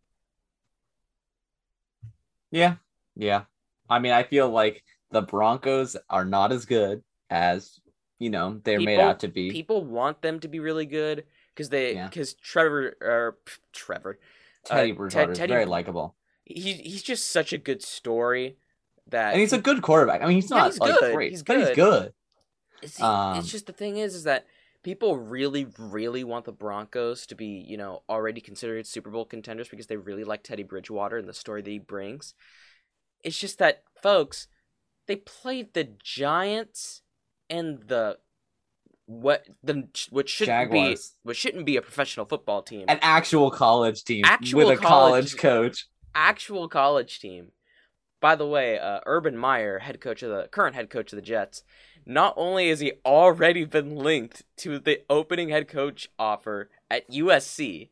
[2.52, 2.76] yeah,
[3.16, 3.44] yeah.
[3.90, 7.80] I mean, I feel like the Broncos are not as good as
[8.20, 9.52] you know they're made out to be.
[9.52, 12.08] People want them to be really good because they Yeah.
[12.08, 13.38] because Trevor or
[13.74, 14.20] Trevor
[14.66, 18.58] Teddy uh, Bridgewater is Teddy- very likable, he he's just such a good story
[19.08, 20.22] that and he's a good quarterback.
[20.22, 21.14] I mean, he's Yeah, not he's like good.
[21.16, 21.76] great, He's but he's good.
[21.76, 22.14] good.
[22.82, 24.46] It's, Um, it's just the thing is, is that
[24.84, 29.68] people really, really want the Broncos to be, you know, already considered Super Bowl contenders
[29.70, 32.34] because they really like Teddy Bridgewater and the story that he brings.
[33.24, 34.48] It's just that, folks,
[35.08, 37.02] they played the Giants
[37.50, 38.18] and the
[39.06, 41.10] what the what shouldn't Jaguars.
[41.10, 44.82] be what shouldn't be a professional football team, An actual college team Actual with a
[44.82, 45.88] college- college coach.
[46.14, 47.52] actual college team.
[48.20, 51.22] By the way, uh, Urban Meyer, head coach of the current head coach of the
[51.22, 51.64] Jets,
[52.06, 57.92] not only has he already been linked to the opening head coach offer at USC,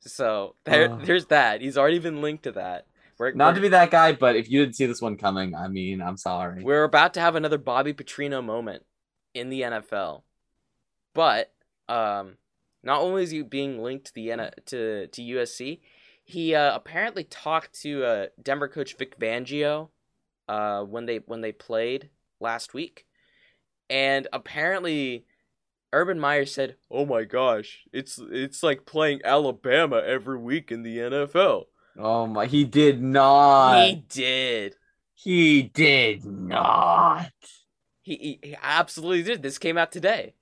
[0.00, 1.02] so there, Ugh.
[1.06, 1.62] there's that.
[1.62, 2.86] He's already been linked to that.
[3.18, 5.54] We're, Not we're, to be that guy, but if you didn't see this one coming,
[5.54, 6.62] I mean, I'm sorry.
[6.62, 8.84] we're about to have another Bobby Petrino moment
[9.34, 10.22] in the NFL,
[11.14, 11.52] but
[11.88, 12.36] um,
[12.82, 15.80] not only is he being linked to the N- to to USC,
[16.24, 19.88] he uh, apparently talked to uh, Denver coach Vic Fangio
[20.48, 23.06] uh, when they when they played last week,
[23.88, 25.24] and apparently
[25.92, 30.98] Urban Meyer said, "Oh my gosh, it's it's like playing Alabama every week in the
[30.98, 31.66] NFL."
[31.98, 33.86] Oh my, he did not.
[33.86, 34.74] he did.
[35.14, 37.30] He did not.
[38.02, 39.42] He, he, he absolutely did.
[39.42, 40.34] This came out today.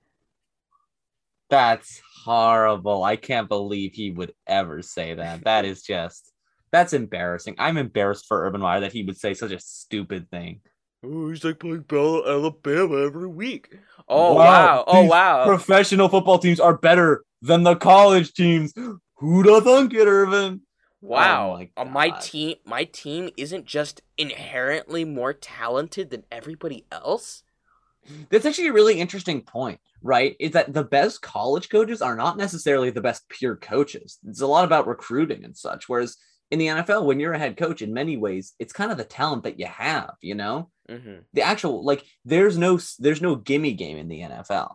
[1.51, 3.05] That's horrible.
[3.05, 5.45] I can't believe he would ever say that.
[5.45, 6.33] That is just
[6.73, 7.57] that's embarrassing.
[7.59, 10.63] I'm embarrassed for Urban Meyer that he would say such a stupid thing.
[11.05, 13.69] Oh, he's like playing Bell Alabama every week.
[14.09, 14.85] Oh Wow, wow!
[14.87, 15.45] Oh these wow!
[15.45, 18.73] Professional football teams are better than the college teams.
[18.75, 20.63] Who Who'da thunk it, Irvin?
[21.03, 21.55] Wow.
[21.55, 27.43] Oh my Uh, my team my team isn't just inherently more talented than everybody else.
[28.31, 30.37] That's actually a really interesting point, right?
[30.41, 34.19] Is that the best college coaches are not necessarily the best pure coaches.
[34.27, 35.89] It's a lot about recruiting and such.
[35.89, 36.17] Whereas
[36.51, 39.05] in the NFL, when you're a head coach, in many ways, it's kind of the
[39.05, 40.71] talent that you have, you know?
[40.89, 41.21] Mm-hmm.
[41.33, 44.75] The actual like there's no there's no gimme game in the NFL.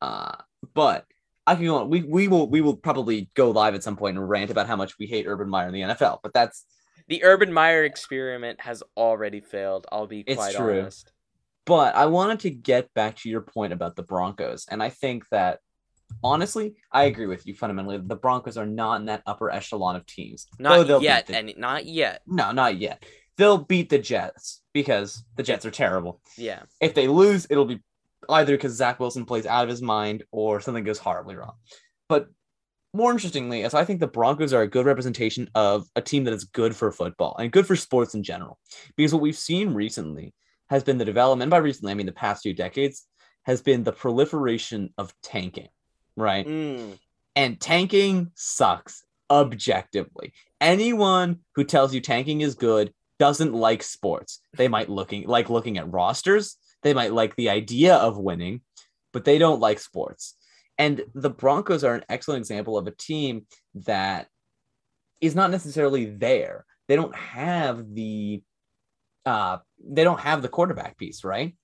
[0.00, 0.36] Uh
[0.74, 1.06] but
[1.46, 1.88] I can go on.
[1.90, 4.76] We we will we will probably go live at some point and rant about how
[4.76, 6.64] much we hate Urban Meyer in the NFL, but that's
[7.08, 9.86] the Urban Meyer experiment has already failed.
[9.92, 10.80] I'll be It's quite true.
[10.80, 11.12] honest.
[11.64, 14.66] But I wanted to get back to your point about the Broncos.
[14.70, 15.60] And I think that
[16.22, 17.98] honestly, I agree with you fundamentally.
[17.98, 20.46] The Broncos are not in that upper echelon of teams.
[20.58, 22.22] Not yet, the- and not yet.
[22.26, 23.04] no, not yet.
[23.36, 26.20] They'll beat the Jets because the Jets are terrible.
[26.38, 27.82] Yeah, If they lose, it'll be
[28.28, 31.54] either because Zach Wilson plays out of his mind or something goes horribly wrong.
[32.08, 32.28] But
[32.94, 36.34] more interestingly, as I think the Broncos are a good representation of a team that
[36.34, 38.58] is good for football and good for sports in general.
[38.96, 40.32] Because what we've seen recently
[40.70, 43.06] has been the development, by recently, I mean the past few decades,
[43.44, 45.68] has been the proliferation of tanking,
[46.16, 46.46] right?
[46.46, 46.98] Mm,
[47.36, 50.32] And tanking sucks objectively.
[50.60, 54.40] Anyone who tells you tanking is good doesn't like sports.
[54.56, 58.60] They might looking like looking at rosters, they might like the idea of winning,
[59.12, 60.36] but they don't like sports.
[60.78, 63.46] And the Broncos are an excellent example of a team
[63.86, 64.28] that
[65.20, 66.64] is not necessarily there.
[66.88, 68.42] They don't have the
[69.24, 71.56] uh they don't have the quarterback piece, right?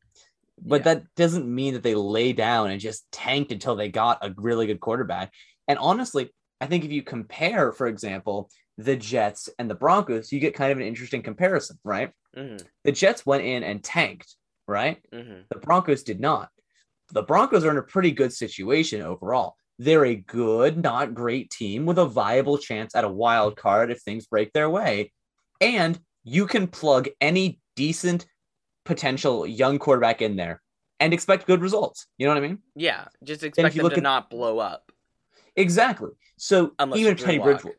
[0.60, 0.94] But Yeah.
[0.94, 4.66] that doesn't mean that they lay down and just tanked until they got a really
[4.66, 5.32] good quarterback.
[5.68, 10.40] And honestly, I think if you compare, for example, the Jets and the Broncos, you
[10.40, 12.12] get kind of an interesting comparison, right?
[12.36, 14.34] mhm, The Jets went in and tanked,
[14.68, 14.98] right?
[15.12, 15.44] mhm.
[15.50, 16.48] The Broncos did not.
[17.12, 19.54] The Broncos are in a pretty good situation overall.
[19.78, 24.00] They're a good, not great team with a viable chance at a wild card if
[24.02, 25.12] things break their way.
[25.60, 28.26] And you can plug any decent
[28.84, 30.62] potential young quarterback in there
[31.00, 32.06] and expect good results.
[32.18, 32.58] You know what I mean?
[32.76, 34.90] Yeah, just expect you them look to at- not blow up.
[35.56, 36.10] Exactly.
[36.38, 37.76] So Unless even Teddy Bridgewater,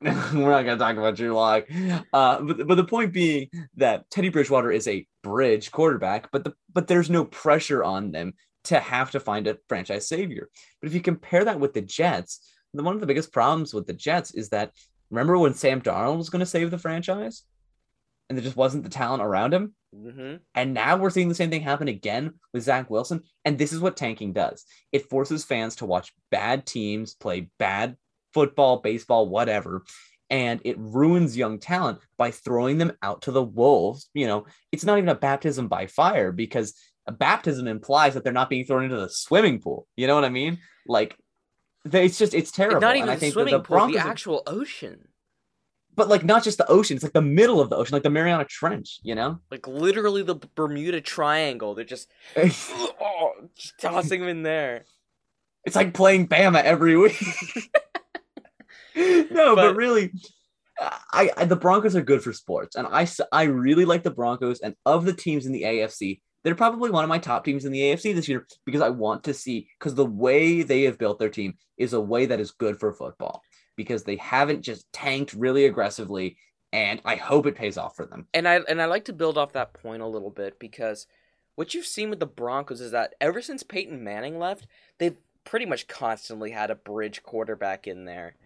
[0.00, 0.10] we're
[0.50, 1.64] not going to talk about Drew Lock.
[2.12, 6.54] Uh, but, but the point being that Teddy Bridgewater is a bridge quarterback, but the
[6.72, 8.34] but there's no pressure on them
[8.64, 10.48] to have to find a franchise savior.
[10.80, 12.40] But if you compare that with the Jets,
[12.72, 14.72] then one of the biggest problems with the Jets is that
[15.10, 17.42] remember when Sam Darnold was going to save the franchise,
[18.28, 19.74] and there just wasn't the talent around him.
[19.94, 23.22] hmm And now we're seeing the same thing happen again with Zach Wilson.
[23.44, 27.96] And this is what tanking does it forces fans to watch bad teams play bad
[28.32, 29.84] football, baseball, whatever.
[30.28, 34.08] And it ruins young talent by throwing them out to the wolves.
[34.12, 36.74] You know, it's not even a baptism by fire because
[37.06, 39.86] a baptism implies that they're not being thrown into the swimming pool.
[39.96, 40.58] You know what I mean?
[40.88, 41.16] Like,
[41.84, 42.80] they- it's just, it's terrible.
[42.80, 45.06] Not and even I the think swimming the pool, Broncos the are- actual ocean.
[45.94, 48.10] but like not just the ocean, it's like the middle of the ocean, like the
[48.10, 49.38] Mariana Trench, you know?
[49.52, 51.74] Like literally the Bermuda Triangle.
[51.76, 54.84] They're just, oh, just tossing them in there.
[55.64, 57.16] It's like playing Bama every week.
[59.30, 60.12] no, but, But- really,
[60.78, 64.60] I, I the Broncos are good for sports, and I I really like the Broncos.
[64.60, 67.72] And of the teams in the AFC, they're probably one of my top teams in
[67.72, 71.18] the AFC this year because I want to see because the way they have built
[71.18, 73.42] their team is a way that is good for football
[73.76, 76.36] because they haven't just tanked really aggressively,
[76.72, 78.26] and I hope it pays off for them.
[78.34, 81.06] And I and I like to build off that point a little bit because
[81.54, 84.66] what you've seen with the Broncos is that ever since Peyton Manning left,
[84.98, 88.36] they've pretty much constantly had a bridge quarterback in there.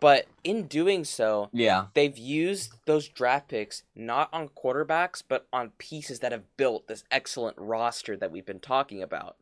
[0.00, 5.70] But in doing so, Yeah, they've used those draft picks not on quarterbacks, but on
[5.78, 9.36] pieces that have built this excellent roster that we've been talking about.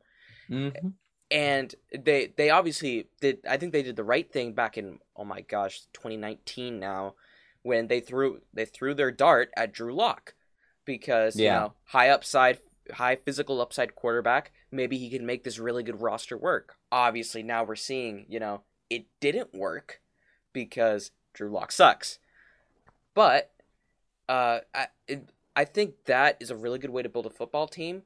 [0.48, 0.94] Mhm.
[1.30, 3.40] And they they obviously did.
[3.48, 7.14] I think they did the right thing back in oh my gosh, 2019 now,
[7.62, 10.34] when they threw they threw their dart at Drew Lock
[10.84, 12.58] because you know high upside,
[12.92, 14.52] high physical upside quarterback.
[14.70, 16.76] Maybe he can make this really good roster work.
[16.92, 20.00] Obviously, now we're seeing you know it didn't work
[20.54, 22.18] because Drew Lock sucks.
[23.12, 23.52] But
[24.26, 27.68] uh, I it, I think that is a really good way to build a football
[27.68, 28.04] team.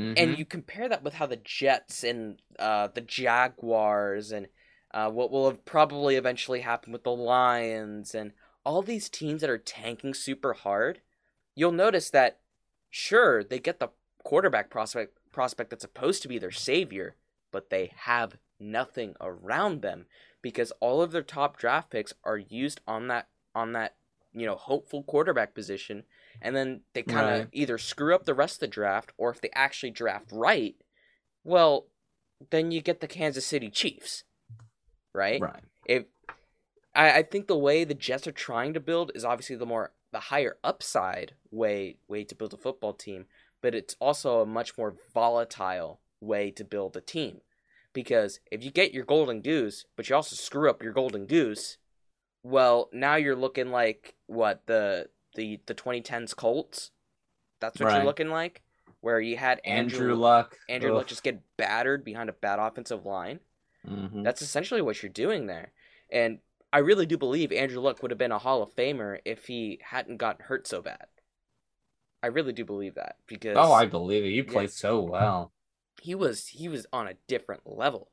[0.00, 0.14] Mhm.
[0.16, 4.46] And you compare that with how the Jets and uh, the Jaguars and
[4.92, 8.32] uh, what will have probably eventually happen with the Lions and
[8.64, 11.00] all these teams that are tanking super hard,
[11.54, 12.38] you'll notice that
[12.90, 13.88] sure they get the
[14.22, 17.16] quarterback prospect prospect that's supposed to be their savior,
[17.50, 20.06] but they have nothing around them
[20.42, 23.96] because all of their top draft picks are used on that on that
[24.32, 26.04] you know hopeful quarterback position
[26.40, 27.48] and then they kind of Right.
[27.52, 30.76] either screw up the rest of the draft or if they actually draft right
[31.44, 31.86] well
[32.50, 34.24] then you get the kansas city chiefs
[35.14, 35.64] right, right.
[35.86, 36.04] if
[36.94, 39.92] I, I think the way the jets are trying to build is obviously the more
[40.12, 43.26] the higher upside way way to build a football team
[43.60, 47.40] but it's also a much more volatile way to build a team
[47.92, 51.78] because if you get your golden goose but you also screw up your golden goose
[52.42, 56.90] well now you're looking like what the the the 2010s colts
[57.60, 57.96] that's what Right.
[57.96, 58.62] you're looking like
[59.00, 60.56] where you had Andrew, andrew Luck.
[60.68, 60.96] andrew Ugh.
[60.96, 63.40] luck just get battered behind a bad offensive line
[63.86, 64.24] Mhm.
[64.24, 65.72] that's essentially what you're doing there.
[66.10, 66.40] And
[66.72, 69.78] I really do believe Andrew Luck would have been a Hall of Famer if he
[69.82, 71.06] hadn't gotten hurt so bad.
[72.22, 74.28] I really do believe that because Oh, I believe it.
[74.30, 75.52] You played so well.
[76.00, 78.10] He was he was on a different level.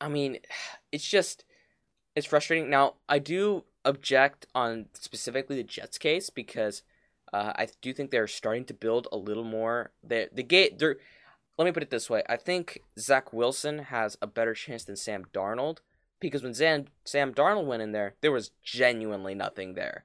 [0.00, 0.38] I mean,
[0.92, 1.44] it's just
[2.14, 2.70] it's frustrating.
[2.70, 6.82] Now, I do object on specifically the Jets case because
[7.32, 9.92] uh, I do think they're starting to build a little more.
[10.02, 10.78] The the gate.
[10.78, 10.96] They're,
[11.58, 14.96] let me put it this way: I think Zach Wilson has a better chance than
[14.96, 15.78] Sam Darnold
[16.20, 20.04] because when Zan, Sam Darnold went in there, there was genuinely nothing there.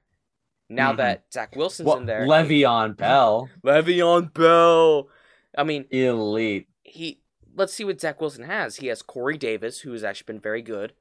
[0.68, 0.96] Now Mhm.
[0.98, 5.08] that Zach Wilson's Well, in there, Le'Veon Bell, Le'Veon Bell.
[5.56, 6.68] I mean, elite.
[6.90, 7.20] He
[7.54, 8.76] let's see what Zach Wilson has.
[8.76, 10.92] He has Corey Davis, who has actually been very good.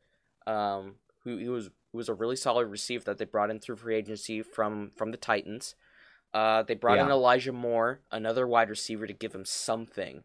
[0.47, 3.77] Um, who he was who was a really solid receiver that they brought in through
[3.77, 5.75] free agency from from the Titans.
[6.33, 10.23] Uh, they brought in Elijah Moore, another wide receiver, to give him something.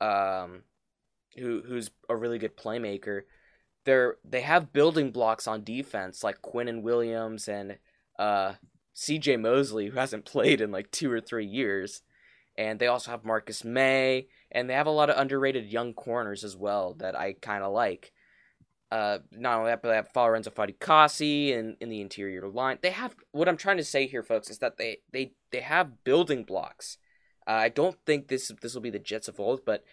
[0.00, 0.62] Um,
[1.36, 3.22] who who's a really good playmaker.
[3.84, 7.78] They're they have building blocks on defense like Quinnen Williams and
[8.18, 8.54] uh,
[8.94, 9.36] C.J.
[9.38, 12.02] Mosley, who hasn't played in like two or three years,
[12.56, 16.42] and they also have Marcus Maye, and they have a lot of underrated young corners
[16.42, 18.10] as well that I kind of like.
[18.90, 22.78] Uh, not only that, but they have Lorenzo Fatukasi in, in the interior line.
[22.80, 26.04] They have what I'm trying to say here, folks, is that they they they have
[26.04, 26.96] building blocks.
[27.46, 29.84] Uh, I don't think this this will be the Jets of old, but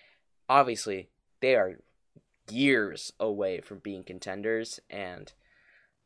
[0.48, 1.10] obviously
[1.42, 1.80] they are
[2.50, 5.34] years away from being contenders, and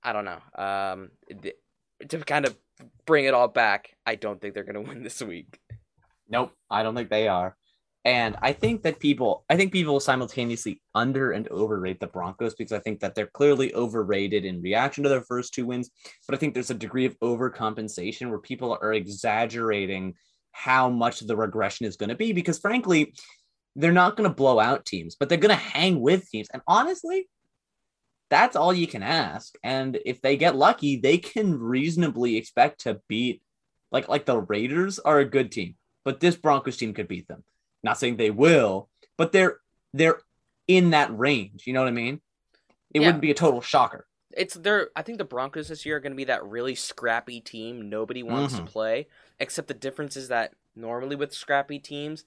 [0.01, 0.41] I don't know.
[0.55, 1.57] Um, th-
[2.07, 2.57] to kind of
[3.05, 5.59] bring it all back, I don't think they're gonna win this week.
[6.27, 7.55] Nope, I don't think they are.
[8.07, 12.71] And I think that people, I think people simultaneously under and overrate the Broncos because
[12.71, 15.89] I think that they're clearly overrated in reaction to their first two wins.
[16.25, 20.13] But I think there's a degree of overcompensation where people are exaggerating
[20.53, 23.13] how much the regression is going to be because, frankly,
[23.75, 26.47] they're not going to blow out teams, but they're going to hang with teams.
[26.53, 27.27] And honestly,
[28.29, 29.53] that's all you can ask.
[29.65, 33.41] And if they get lucky, they can reasonably expect to beat,
[33.91, 37.43] like, like the Raiders are a good team, but this Broncos team could beat them.
[37.87, 39.57] Not saying they will, but they're
[39.93, 40.19] they're
[40.67, 41.65] in that range.
[41.65, 42.21] You know what I mean?
[42.93, 43.07] It Yeah.
[43.07, 44.05] wouldn't be a total shocker.
[44.35, 44.89] It's there.
[44.95, 48.21] I think the Broncos this year are going to be that really scrappy team nobody
[48.23, 48.57] wants Mhm.
[48.65, 49.07] to play.
[49.39, 52.25] Except the difference is that normally with scrappy teams,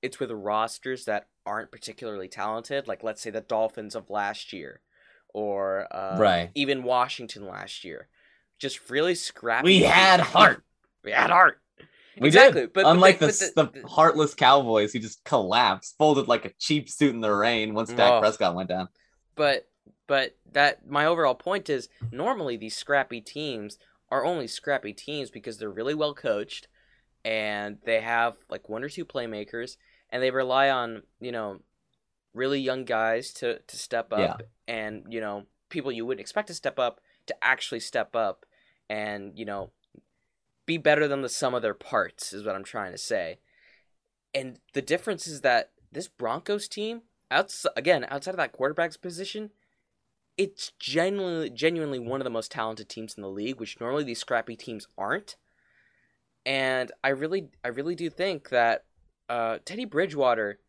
[0.00, 2.86] it's with rosters that aren't particularly talented.
[2.86, 4.80] Like let's say the Dolphins of last year,
[5.34, 6.50] or uh, Right.
[6.54, 8.08] even Washington last year.
[8.58, 9.64] Just really scrappy.
[9.64, 10.62] We had heart.
[11.02, 11.60] we had heart.
[12.20, 12.62] We exactly.
[12.62, 12.72] did.
[12.72, 16.52] But, but Unlike they- the, but the, heartless Cowboys who just collapsed, folded like a
[16.58, 18.20] cheap suit in the rain once Dak Oh.
[18.20, 18.88] Prescott went down.
[19.34, 19.66] but
[20.06, 23.78] but that my overall point is normally these scrappy teams
[24.10, 26.66] are only scrappy teams because they're really well coached
[27.24, 29.76] and they have like one or two playmakers
[30.10, 31.60] and they rely on you know
[32.34, 34.18] really young guys to to step up
[34.68, 34.74] Yeah.
[34.74, 38.44] and you know people you wouldn't expect to step up to actually step up
[38.88, 39.70] and you know
[40.70, 43.40] be better than the sum of their parts is what I'm trying to say.
[44.32, 49.50] And the difference is that this Broncos team, outs again outside of that quarterback's position,
[50.36, 54.20] it's genuinely genuinely one of the most talented teams in the league, which normally these
[54.20, 55.36] scrappy teams aren't.
[56.46, 58.84] And I really, I really do think that
[59.28, 60.60] uh, Teddy Bridgewater,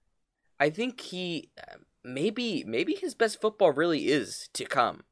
[0.60, 1.52] I think he
[2.04, 5.04] maybe maybe his best football really is to come.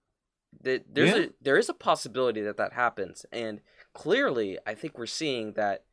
[0.64, 1.26] That there's Yeah.
[1.26, 3.62] a there is a possibility that that happens, and
[3.94, 5.84] clearly, I think we're seeing that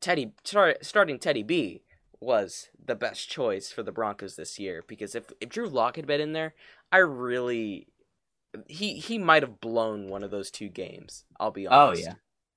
[0.00, 1.82] Teddy start, starting Teddy B
[2.20, 6.06] was the best choice for the Broncos this year because if if Drew Lock had
[6.06, 6.54] been in there,
[6.90, 7.88] I really
[8.66, 11.24] he he might have blown one of those two games.
[11.38, 12.02] I'll be honest.
[12.02, 12.14] Oh yeah.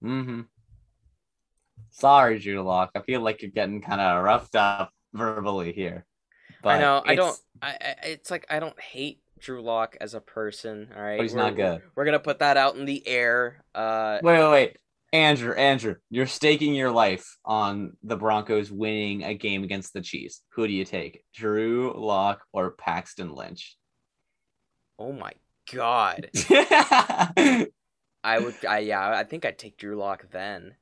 [0.09, 0.41] Mm-hmm.
[1.91, 2.91] Sorry, Drew Lock.
[2.95, 6.05] I feel like you're getting kind of roughed up verbally here.
[6.63, 7.01] I know.
[7.05, 7.37] I don't.
[7.61, 10.89] I, I it's like I don't hate Drew Lock as a person.
[10.95, 11.81] All right, But he's We're- not good.
[11.95, 13.63] We're gonna put that out in the air.
[13.75, 14.77] Uh, Wait, wait, wait.
[15.13, 20.41] Andrew, Andrew, you're staking your life on the Broncos winning a game against the Chiefs.
[20.53, 23.75] Who do you take, Drew Lock or Paxton Lynch?
[24.97, 25.33] oh my
[25.73, 28.55] god, I would.
[28.65, 29.09] I yeah.
[29.17, 30.75] I think I'd take Drew Lock then.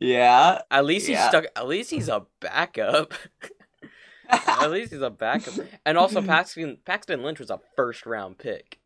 [0.00, 0.62] yeah.
[0.70, 1.28] At least he's Yeah.
[1.28, 1.44] stuck.
[1.54, 3.12] At least he's a backup.
[4.28, 5.54] At least he's a backup.
[5.86, 8.78] And also Paxton Paxton Lynch was a first round pick.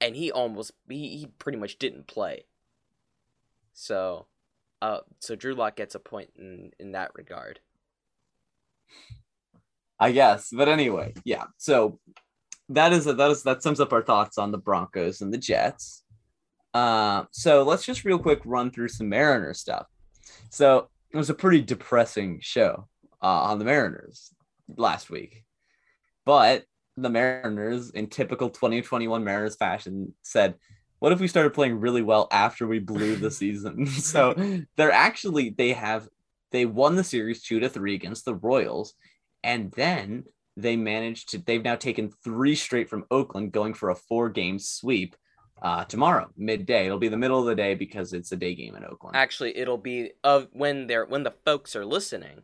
[0.00, 2.46] And he almost he, he pretty much didn't play.
[3.72, 4.26] So
[4.80, 7.60] uh so Drew Lock gets a point in in that regard.
[9.98, 10.50] I guess.
[10.52, 11.44] But anyway, yeah.
[11.58, 11.98] So
[12.68, 15.38] that is a, that is that sums up our thoughts on the Broncos and the
[15.38, 16.04] Jets.
[16.74, 19.86] Uh, so let's just real quick run through some Mariner stuff.
[20.50, 22.88] So it was a pretty depressing show
[23.22, 24.34] uh, on the Mariners
[24.76, 25.44] last week,
[26.24, 26.64] but
[26.96, 30.54] the Mariners, in typical 2021 Mariners fashion, said,
[30.98, 34.34] "What if we started playing really well after we blew the season?" so
[34.76, 36.08] they're actually they have
[36.50, 38.94] they won the series two to three against the Royals,
[39.42, 40.24] and then
[40.56, 41.38] they managed to.
[41.38, 45.16] They've now taken three straight from Oakland, going for a four game sweep.
[45.60, 46.86] Uh, tomorrow midday.
[46.86, 49.14] It'll be the middle of the day because it's a day game in Oakland.
[49.14, 52.42] Actually, it'll be of when they're when the folks are listening.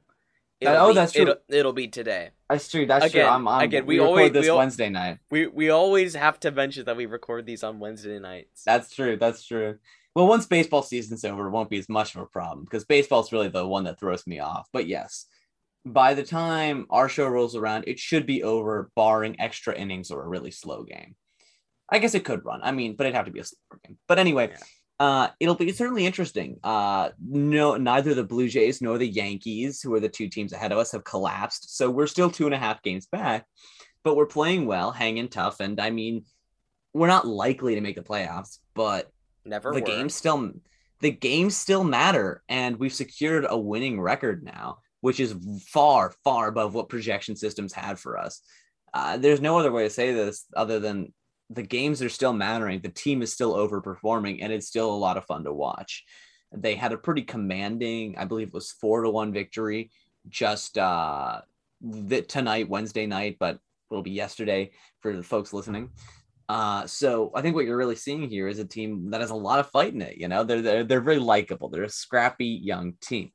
[0.60, 1.22] It'll oh, be- that's true.
[1.22, 2.30] It'll, it'll be today.
[2.50, 2.86] That's true.
[2.86, 3.20] That's true.
[3.20, 5.18] Again- I'm, I'm, again, we record always- this we Wednesday night.
[5.30, 8.62] We we always have to mention that we record these on Wednesday nights.
[8.64, 9.16] That's true.
[9.16, 9.78] That's true.
[10.14, 13.32] Well, once baseball season's over, it won't be as much of a problem because baseball's
[13.32, 14.68] really the one that throws me off.
[14.72, 15.26] But yes,
[15.84, 20.24] by the time our show rolls around, it should be over, barring extra innings or
[20.24, 21.14] a really slow game.
[21.88, 22.60] I guess it could run.
[22.64, 23.98] I mean, but it'd have to be a slower game.
[24.08, 24.58] But anyway, Yeah.
[25.00, 26.58] Uh, it'll be certainly interesting.
[26.64, 30.72] Uh, no, neither the Blue Jays nor the Yankees, who are the two teams ahead
[30.72, 31.76] of us, have collapsed.
[31.76, 33.46] So we're still two and a half games back,
[34.02, 36.24] but we're playing well, hanging tough, and I mean,
[36.92, 39.10] we're not likely to make the playoffs, but
[39.44, 39.86] Never the were.
[39.86, 40.52] games still
[41.00, 45.34] the games still matter and we've secured a winning record now which is
[45.68, 48.42] far far above what projection systems had for us
[48.94, 51.12] uh, there's no other way to say this other than
[51.50, 55.16] the games are still mattering the team is still overperforming and it's still a lot
[55.16, 56.04] of fun to watch
[56.52, 59.90] they had a pretty commanding i believe it was four to one victory
[60.28, 61.40] just uh
[62.26, 63.58] tonight wednesday night but
[63.90, 64.70] it'll be yesterday
[65.00, 65.90] for the folks listening
[66.48, 69.34] uh, so I think what you're really seeing here is a team that has a
[69.34, 70.16] lot of fight in it.
[70.16, 71.68] You know, they're they're, they're very likable.
[71.68, 73.32] They're a scrappy young team.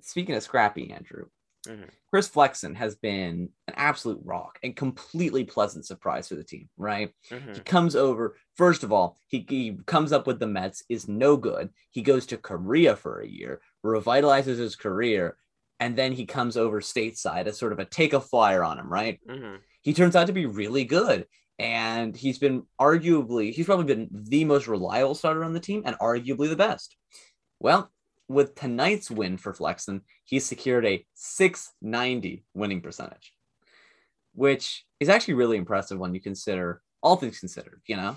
[0.00, 1.26] Speaking of scrappy, Andrew,
[1.66, 1.88] Mhm.
[2.14, 6.68] Chris Flexen has been an absolute rock and completely pleasant surprise for the team.
[6.76, 7.12] Right?
[7.28, 7.56] Mhm.
[7.56, 8.36] He comes over.
[8.54, 11.70] First of all, he, he comes up with the Mets, is no good.
[11.90, 15.36] He goes to Korea for a year, revitalizes his career,
[15.80, 18.92] and then he comes over stateside as sort of a take a flyer on him.
[18.92, 19.18] Right?
[19.28, 19.58] Mhm.
[19.82, 21.26] he turns out to be really good.
[21.58, 25.98] And he's been arguably, he's probably been the most reliable starter on the team and
[25.98, 26.96] arguably the best.
[27.58, 27.90] Well,
[28.28, 33.34] with tonight's win for Flexen, he secured a 690 winning percentage,
[34.34, 38.16] which is actually really impressive when you consider all things considered, you know?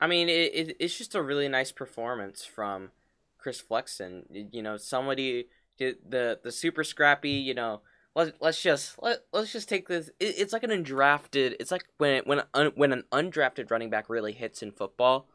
[0.00, 2.90] I mean, it, it it's just a really nice performance from
[3.38, 4.24] Chris Flexen.
[4.52, 7.30] You know, somebody did the the super scrappy.
[7.30, 7.80] You know,
[8.14, 10.10] let's let's just let let's just take this.
[10.20, 11.56] It, it's like an undrafted.
[11.60, 12.42] It's like when when
[12.74, 15.28] when an undrafted running back really hits in football,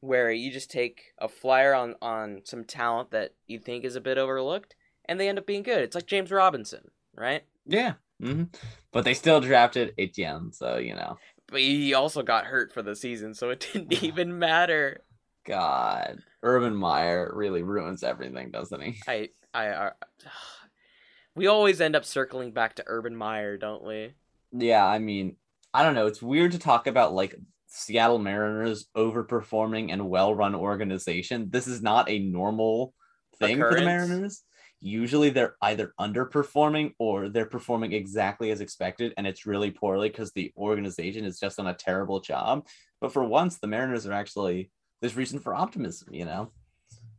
[0.00, 4.00] where you just take a flyer on on some talent that you think is a
[4.00, 4.74] bit overlooked,
[5.04, 5.80] and they end up being good.
[5.82, 7.44] It's like James Robinson, right?
[7.66, 7.94] Yeah.
[8.20, 8.44] hmm
[8.92, 10.52] But they still drafted Etienne.
[10.52, 14.38] So, you know, But he also got hurt for the season, so it didn't even
[14.38, 15.02] matter.
[15.44, 18.98] God, Urban Meyer really ruins everything, doesn't he?
[19.06, 19.90] I, I, I,
[21.34, 24.14] we always end up circling back to Urban Meyer, don't we?
[24.52, 25.36] Yeah, I mean,
[25.72, 26.06] I don't know.
[26.06, 27.34] It's weird to talk about like
[27.68, 31.50] Seattle Mariners overperforming and well-run organization.
[31.50, 32.94] This is not a normal
[33.38, 34.42] thing for the Mariners.
[34.80, 40.32] Usually they're either underperforming or they're performing exactly as expected and it's really poorly because
[40.32, 42.66] the organization is just on a terrible job.
[43.00, 46.50] But for once, the Mariners are actually there's reason for optimism, you know.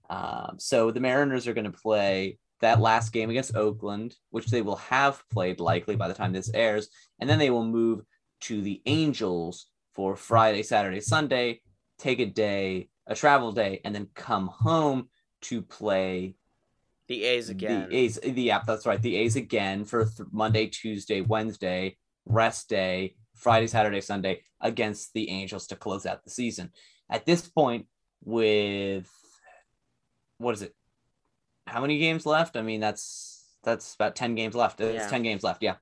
[0.10, 4.62] Um, so the Mariners are going to play that last game against Oakland, which they
[4.62, 6.89] will have played likely by the time this airs,
[7.20, 8.02] and then they will move
[8.41, 9.68] to the Angels
[10.00, 11.60] for Friday, Saturday, Sunday,
[11.97, 15.10] take a day, a travel day, and then come home
[15.41, 16.36] to play
[17.10, 17.89] The A's again.
[17.89, 18.18] the A's.
[18.24, 18.66] The app.
[18.66, 19.02] that's right.
[19.02, 25.30] The A's again for th- Monday, Tuesday, Wednesday, rest day, Friday, Saturday, Sunday against the
[25.30, 26.72] Angels to close out the season.
[27.10, 27.88] At this point,
[28.24, 29.12] with
[30.38, 30.74] what is it?
[31.68, 32.56] How many games left?
[32.56, 34.80] I mean, that's that's about ten games left.
[34.80, 35.10] It's Yeah.
[35.10, 35.62] ten games left.
[35.62, 35.76] Yeah.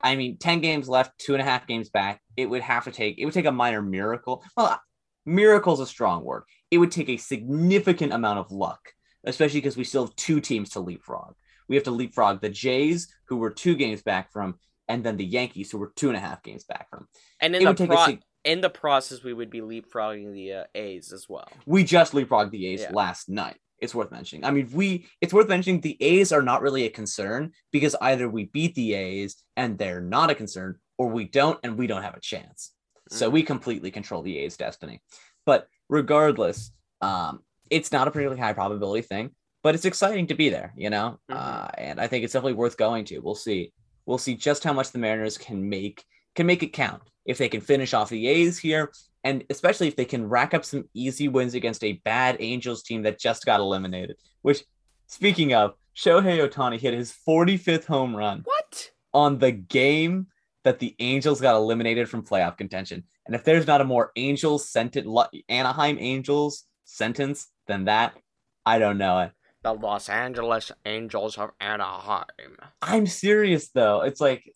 [0.00, 2.20] I mean, ten games left, two and a half games back.
[2.36, 3.18] It would have to take.
[3.18, 4.44] It would take a minor miracle.
[4.56, 4.80] Well,
[5.26, 6.44] miracle's a strong word.
[6.70, 8.80] It would take a significant amount of luck
[9.24, 11.34] especially because we still have two teams to leapfrog.
[11.68, 15.24] We have to leapfrog the Jays, who were two games back from, and then the
[15.24, 17.08] Yankees, who were two and a half games back from.
[17.40, 20.64] and in It the pro- sig- in the process, we would be leapfrogging the uh,
[20.74, 21.48] A's as well.
[21.66, 22.92] we just leapfrogged the A's Yeah.
[22.92, 23.58] last night.
[23.80, 24.44] It's worth mentioning.
[24.44, 28.28] I mean, we it's worth mentioning the A's are not really a concern because either
[28.28, 32.02] we beat the A's and they're not a concern, or we don't and we don't
[32.02, 32.72] have a chance.
[33.10, 33.32] So Mhm.
[33.32, 35.00] we completely control the A's destiny.
[35.46, 39.30] But regardless, um, it's not a particularly high probability thing,
[39.62, 41.18] but it's exciting to be there, you know.
[41.30, 41.36] Mhm.
[41.36, 43.20] Uh, and I think it's definitely worth going to.
[43.20, 43.72] We'll see.
[44.06, 46.04] We'll see just how much the Mariners can make
[46.34, 48.92] can make it count if they can finish off the A's here,
[49.24, 53.02] and especially if they can rack up some easy wins against a bad Angels team
[53.02, 54.16] that just got eliminated.
[54.42, 54.64] Which,
[55.06, 58.90] speaking of, Shohei Ohtani hit his 45th home run What?
[59.12, 60.28] on the game
[60.64, 63.04] that the Angels got eliminated from playoff contention.
[63.26, 65.06] And if there's not a more Angels sentence,
[65.48, 68.16] Anaheim Angels sentence than that,
[68.64, 69.32] I don't know it.
[69.62, 72.56] The Los Angeles Angels of Anaheim.
[72.80, 74.02] I'm serious though.
[74.02, 74.54] It's like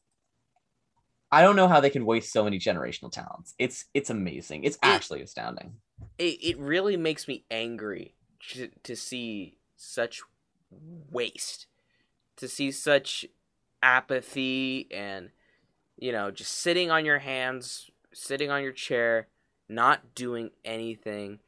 [1.33, 3.55] I don't know how they can waste so many generational talents.
[3.59, 4.65] It's it's amazing.
[4.65, 5.73] It's actually astounding.
[6.19, 8.15] It it really makes me angry
[8.51, 10.21] to, to see such
[11.11, 11.67] waste,
[12.37, 13.25] to see such
[13.83, 15.31] apathy and
[15.97, 19.29] you know just sitting on your hands, sitting on your chair,
[19.71, 21.39] not doing anything.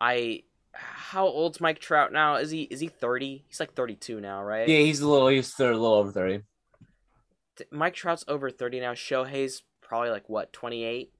[0.00, 2.34] I how old's Mike Trout now?
[2.34, 3.44] Is he is he 30?
[3.46, 4.68] He's like 32 now, right?
[4.68, 6.42] Yeah, he's a little he's a little over 30.
[7.70, 8.92] Mike Trout's over 30 now.
[8.92, 11.12] Shohei's probably like what, 28?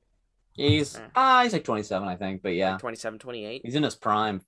[0.53, 1.07] He's Eh.
[1.17, 2.73] ah, he's like 27, I think, but yeah.
[2.73, 3.63] Like 27, 28?
[3.65, 4.43] He's in his prime.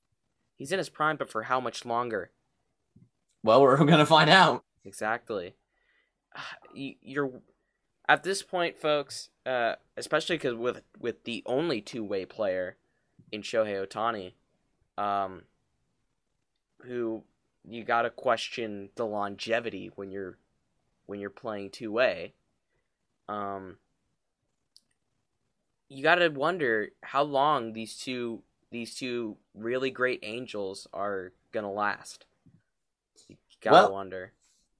[0.58, 2.30] He's in his prime, but for how much longer?
[3.42, 4.64] Well, we're gonna find out.
[4.84, 5.54] Exactly.
[6.74, 7.30] You- You're
[8.08, 9.28] at this point, folks.
[9.44, 12.76] Uh, especially because with with the only two way player
[13.32, 14.32] in Shohei Ohtani,
[15.02, 15.42] um,
[16.82, 17.24] who
[17.68, 20.38] you gotta question the longevity when you're
[21.06, 22.34] when you're playing two way.
[23.28, 23.78] Um,
[25.88, 32.26] you gotta wonder how long these two these two really great angels are gonna last.
[33.28, 34.32] You gotta Well, wonder.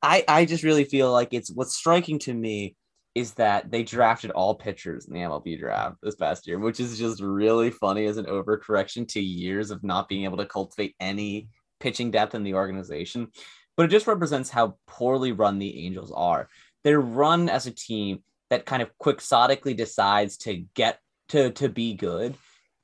[0.03, 2.77] I I just really feel like it's what's striking to me
[3.15, 6.99] is that they drafted all pitchers in the MLB draft this past year, which is
[6.99, 11.49] just really funny as an overcorrection to years of not being able to cultivate any
[11.81, 13.29] pitching depth in the organization.
[13.77, 16.49] But it just represents how poorly run the Angels are.
[16.85, 20.99] They're run as a team that kind of quixotically decides to get
[21.29, 22.35] to to be good,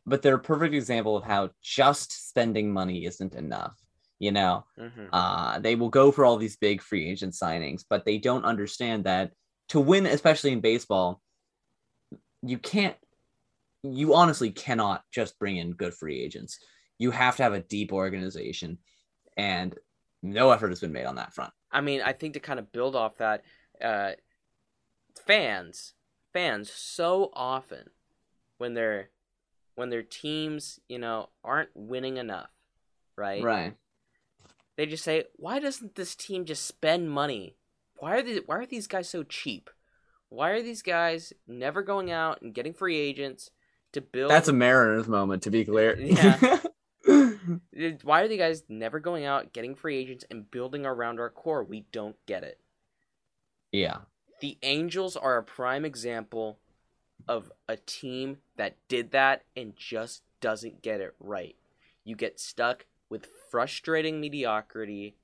[0.06, 3.76] but they're a perfect example of how just spending money isn't enough.
[4.18, 8.04] You know, hmm uh, they will go for all these big free agent signings, but
[8.04, 9.32] they don't understand that
[9.68, 11.20] to win, especially in baseball,
[12.42, 12.96] you can't,
[13.82, 16.58] you honestly cannot just bring in good free agents.
[16.98, 18.78] You have to have a deep organization,
[19.36, 19.74] and
[20.22, 21.52] no effort has been made on that front.
[21.70, 23.44] I mean, I think to kind of build off that,
[23.82, 24.12] uh,
[25.26, 25.94] fans,
[26.32, 27.90] fans, so often
[28.58, 29.10] when their
[29.74, 32.50] when their teams, you know, aren't winning enough,
[33.16, 33.42] right?
[33.42, 33.76] Right.
[34.76, 37.56] They just say, "Why doesn't this team just spend money?
[37.98, 39.70] Why are these Why are these guys so cheap?
[40.30, 43.50] Why are these guys never going out and getting free agents
[43.92, 45.98] to build?" That's a Mariners moment, to be clear.
[45.98, 46.60] Yeah.
[48.02, 51.62] Why are the guys never going out, getting free agents, and building around our core?
[51.64, 52.60] We don't get it.
[53.72, 53.98] yeah.
[54.40, 56.58] The Angels are a prime example
[57.26, 61.56] of a team that did that and just doesn't get it right.
[62.04, 65.16] You get stuck with frustrating mediocrity,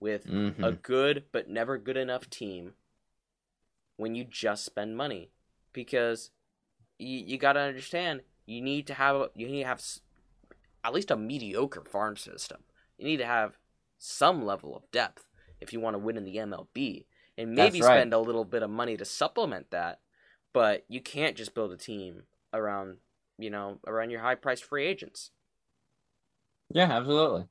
[0.00, 0.64] with Mhm.
[0.64, 2.74] a good but never good enough team
[3.96, 5.30] when you just spend money
[5.72, 6.30] because
[6.98, 9.82] you, you got to understand you need to have you need to have
[10.84, 12.62] at least a mediocre farm system
[12.98, 13.58] you need to have
[13.98, 15.24] some level of depth
[15.60, 17.04] if you want to win in the MLB
[17.38, 17.86] and maybe right.
[17.86, 20.00] spend a little bit of money to supplement that
[20.52, 22.96] but you can't just build a team around
[23.38, 25.30] you know around your high priced free agents
[26.70, 27.44] Yeah, absolutely.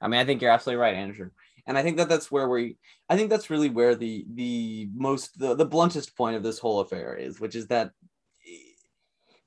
[0.00, 1.30] I mean, I think you're absolutely right, Andrew.
[1.66, 2.76] And I think that that's where we,
[3.08, 6.80] I think that's really where the the most the, the bluntest point of this whole
[6.80, 7.92] affair is, which is that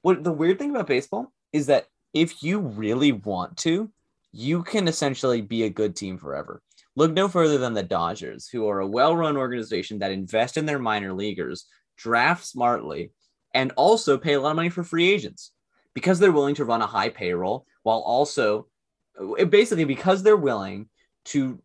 [0.01, 3.91] what the weird thing about baseball is that if you really want to,
[4.32, 6.62] you can essentially be a good team forever.
[6.95, 10.80] Look no further than the Dodgers, who are a well-run organization that invest in their
[10.80, 11.66] minor leaguers,
[11.97, 13.12] draft smartly,
[13.53, 15.51] and also pay a lot of money for free agents
[15.93, 18.68] because they're willing to run a high payroll while also
[19.20, 20.88] uh, basically because they're willing
[21.26, 21.62] to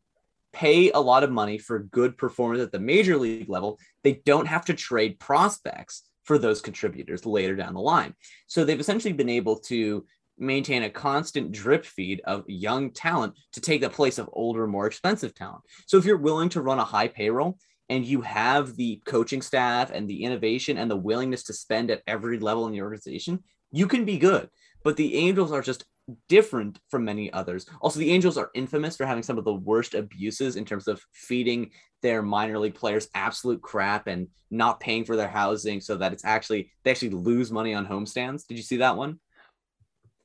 [0.53, 4.47] pay a lot of money for good performance at the major league level, they don't
[4.47, 8.15] have to trade prospects for those contributors later down the line.
[8.47, 10.07] So they've essentially been able to
[10.39, 14.87] maintain a constant drip feed of young talent to take the place of older, more
[14.87, 15.63] expensive talent.
[15.87, 17.59] So if you're willing to run a high payroll
[17.89, 22.03] and you have the coaching staff and the innovation and the willingness to spend at
[22.07, 24.49] every level in the organization, you can be good.
[24.83, 25.85] But the Angels are just
[26.29, 27.67] different from many others.
[27.81, 31.03] Also, the Angels are infamous for having some of the worst abuses in terms of
[31.13, 31.71] feeding
[32.03, 36.25] their minor league players absolute crap and not paying for their housing so that it's
[36.25, 38.47] actually they actually lose money on homestands.
[38.47, 39.19] Did you see that one?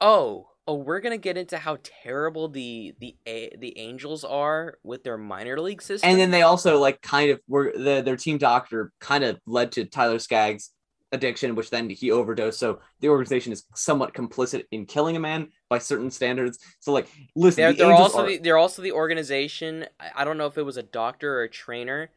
[0.02, 5.18] Oh, oh, we're gonna get into how terrible the the the Angels are with their
[5.18, 6.10] minor league system.
[6.10, 9.72] And then they also like kind of were the, their team doctor kind of led
[9.74, 10.72] to Tyler Skaggs
[11.12, 12.58] addiction, which then he overdosed.
[12.58, 16.58] So the organization is somewhat complicit in killing a man by certain standards.
[16.80, 19.86] So like, listen, they're, the they're also are- the, they're also the organization.
[20.00, 22.10] I- I don't know if it was a doctor or a trainer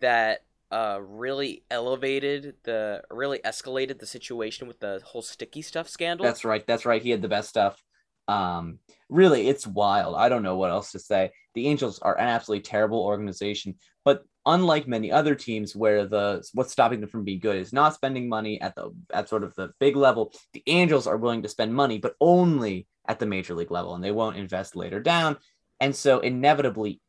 [0.00, 0.42] that
[0.72, 6.24] uh really elevated the really escalated the situation with the whole sticky stuff scandal.
[6.24, 6.66] That's right.
[6.66, 7.02] That's right.
[7.02, 7.80] He had the best stuff.
[8.28, 10.14] Um, really, it's wild.
[10.14, 11.32] I don't know what else to say.
[11.54, 16.72] The Angels are an absolutely terrible organization, but unlike many other teams where the what's
[16.72, 19.70] stopping them from being good is not spending money at the at sort of the
[19.80, 23.70] big level, the Angels are willing to spend money, but only at the major league
[23.70, 25.36] level, and they won't invest later down.
[25.80, 27.00] And so inevitably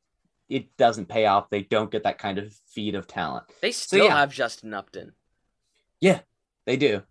[0.49, 1.49] it doesn't pay off.
[1.49, 3.45] They don't get that kind of feed of talent.
[3.61, 4.17] they still yeah.
[4.17, 5.13] have Justin Upton.
[5.99, 6.19] Yeah,
[6.65, 7.01] they do.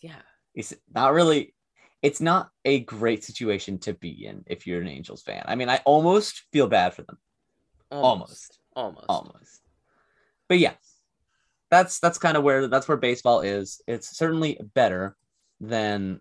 [0.00, 0.22] Yeah.
[0.54, 1.54] It's not really
[2.02, 5.44] it's not a great situation to be in if you're an Angels fan.
[5.46, 7.18] I mean, I almost feel bad for them.
[7.90, 8.58] Almost.
[8.74, 9.06] Almost.
[9.08, 9.60] Almost.
[10.48, 10.74] But yeah.
[11.70, 13.80] That's that's kind of where that's where baseball is.
[13.86, 15.16] It's certainly better
[15.60, 16.20] than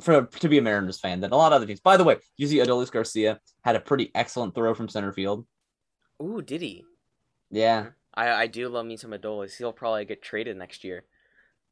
[0.00, 1.80] for to be a Mariners fan than a lot of other teams.
[1.80, 5.46] By the way, you see Adolis Garcia had a pretty excellent throw from center field.
[6.22, 6.84] Ooh, did he?
[7.50, 7.88] Yeah.
[8.14, 9.56] I I do love me some Adolis.
[9.56, 11.04] He'll probably get traded next year.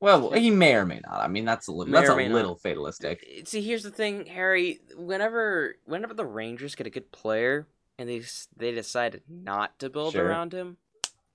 [0.00, 1.20] Well, he may or may not.
[1.20, 2.34] I mean, that's a little that's a may not.
[2.34, 3.22] little fatalistic.
[3.44, 4.80] See, here's the thing, Harry.
[4.96, 7.66] Whenever whenever the Rangers get a good player
[7.98, 8.22] and they
[8.56, 10.24] they decide not to build Sure.
[10.26, 10.78] around him,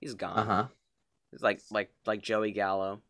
[0.00, 0.36] he's gone.
[0.38, 0.66] Uh huh.
[1.32, 3.02] It's like like like Joey Gallo.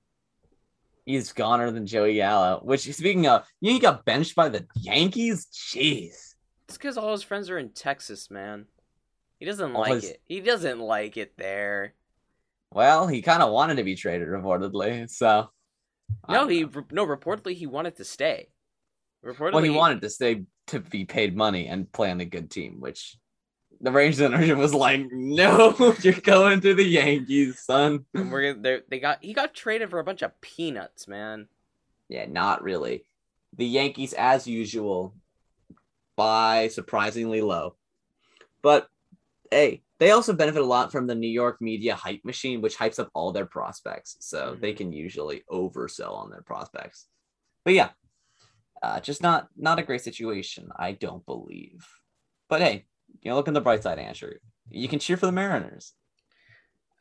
[1.06, 2.60] He's goner than Joey Gallo.
[2.62, 5.46] Which, speaking of, you know, he got benched by the Yankees.
[5.52, 6.34] Jeez.
[6.68, 8.66] It's because all his friends are in Texas, man.
[9.38, 10.20] He doesn't All like his- it.
[10.26, 11.94] He doesn't like it there.
[12.72, 15.08] Well, he kind of wanted to be traded, reportedly.
[15.08, 15.48] So.
[16.28, 16.84] No, he know.
[16.90, 17.06] no.
[17.06, 18.48] Reportedly, he wanted to stay.
[19.24, 22.50] Reportedly, Well, he wanted to stay to be paid money and play on a good
[22.50, 23.16] team, which
[23.80, 28.80] the Rangers ownership was like, "No, you're going to the Yankees, son." and We're they
[28.88, 31.48] they got he got traded for a bunch of peanuts, man.
[32.08, 33.04] Yeah, not really.
[33.56, 35.14] The Yankees, as usual,
[36.16, 37.76] buy surprisingly low.
[38.62, 38.88] But
[39.50, 42.98] hey, they also benefit a lot from the New York media hype machine, which hypes
[42.98, 44.16] up all their prospects.
[44.20, 44.76] So they Mhm.
[44.76, 47.06] can usually oversell on their prospects.
[47.64, 47.90] But yeah,
[48.82, 51.86] uh, just not not a great situation, I don't believe.
[52.48, 52.86] But hey,
[53.22, 54.32] you know, look on the bright side, Andrew.
[54.70, 55.94] You can cheer for the Mariners.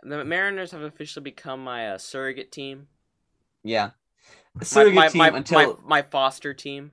[0.03, 2.88] The Mariners have officially become my uh, surrogate team.
[3.63, 3.91] Yeah.
[4.53, 6.91] My, Surrogate my, team my, until my, my foster team.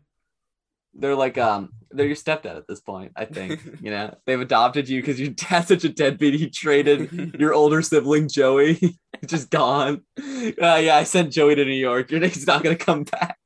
[0.95, 4.89] they're like um they're your stepdad at this point i think you know they've adopted
[4.89, 10.03] you because your dad's such a deadbeat he traded your older sibling joey just gone
[10.19, 13.39] uh, yeah i sent joey to new york your he's not gonna come back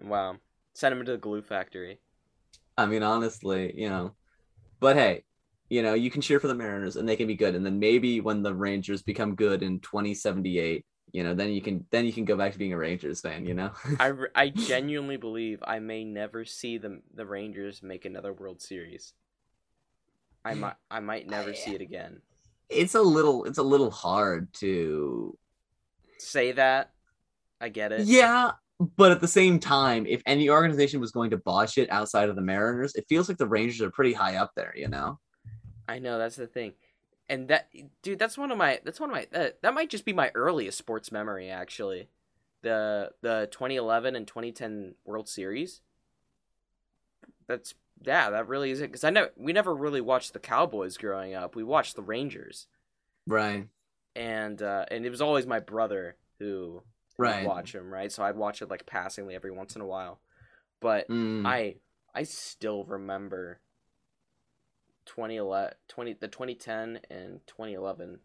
[0.00, 0.36] Wow.
[0.74, 1.98] Send him to the glue factory.
[2.78, 4.14] I mean honestly you know
[4.80, 5.22] but hey
[5.68, 7.78] you know you can cheer for the mariners and they can be good and then
[7.78, 12.12] maybe when the rangers become good in 2078 you know then you can then you
[12.12, 13.70] can go back to being a rangers fan you know
[14.00, 19.12] I, I genuinely believe I may never see the the Rangers make another World Series.
[20.44, 22.22] I might I might never see it again.
[22.68, 25.36] it's a little it's a little hard to
[26.18, 26.90] Say that.
[27.60, 28.06] I get it.
[28.06, 28.52] Yeah,
[28.96, 32.36] but at the same time, if any organization was going to botch it outside of
[32.36, 35.18] the Mariners, it feels like the Rangers are pretty high up there, you know?
[35.88, 36.74] I know that's the thing,
[37.28, 37.70] and that
[38.02, 40.30] dude, that's one of my that's one of my that, that might just be my
[40.34, 42.08] earliest sports memory actually,
[42.62, 45.80] the the 2011 and 2010 World Series.
[47.46, 47.74] That's
[48.04, 51.34] yeah, that really is it because I know we never really watched the Cowboys growing
[51.34, 51.56] up.
[51.56, 52.66] We watched the Rangers,
[53.26, 53.68] Right.
[54.16, 56.82] and uh, and it was always my brother who
[57.18, 57.44] Right.
[57.44, 58.12] watch them, right?
[58.12, 60.20] So I'd watch it like passingly every once in a while,
[60.80, 61.76] but Mm, I
[62.14, 63.60] I still remember
[65.06, 68.20] 2011 20 the 2010 and 2011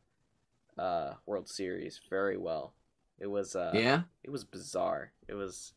[0.77, 2.75] uh World Series very well.
[3.19, 4.03] It was uh yeah.
[4.23, 5.13] it was bizarre.
[5.27, 5.73] It was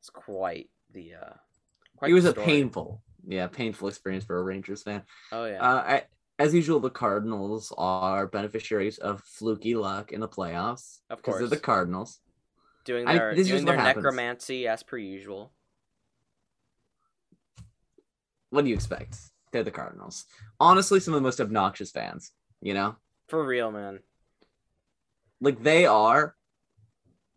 [0.00, 1.34] it's quite the uh
[1.96, 5.02] quite It was a painful, yeah, painful experience for a Rangers fan.
[5.32, 5.60] Oh yeah.
[5.60, 6.02] Uh, I,
[6.38, 10.98] as usual, the Cardinals are beneficiaries of fluky luck in the playoffs.
[11.10, 11.50] Of Because they're course.
[11.50, 12.20] the Cardinals.
[12.86, 13.96] Doing I- their this doing their happens.
[14.02, 15.52] necromancy as per usual.
[18.50, 19.18] What do you expect?
[19.52, 20.24] They're the Cardinals.
[20.58, 22.32] Honestly, some of the most obnoxious fans,
[22.62, 22.96] you know?
[23.28, 24.00] For real, man.
[25.40, 26.34] like they are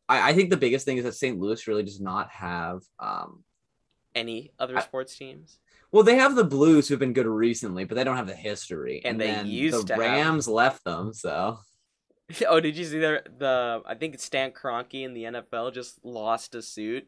[0.07, 1.37] I, I think the biggest thing is that St.
[1.37, 3.43] Louis really does not have um
[4.15, 5.57] Any other I- sports teams?
[5.91, 9.01] well they have the Blues who've been good recently, but they don't have the history.
[9.03, 11.57] And they then used the to have- Rams left them, so
[12.47, 13.81] Oh, did you see the the?
[13.85, 17.07] I think Stan Kroenke in the NFL just lost a suit.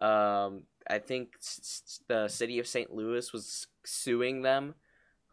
[0.00, 2.92] Um, I think s- the city of St.
[2.92, 4.74] Louis was suing them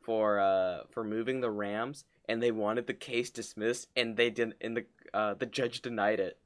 [0.05, 4.55] for uh for moving the Rams, and they wanted the case dismissed, and they didn't.
[4.61, 6.37] And the uh the judge denied it.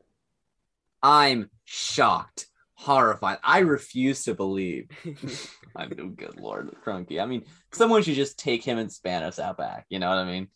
[1.04, 3.38] I'm shocked, horrified.
[3.44, 4.90] I refuse to believe.
[5.76, 7.22] I know, good lord, Kroenke.
[7.22, 9.86] I mean, someone should just take him and Spanos out back.
[9.90, 10.48] You know what I mean?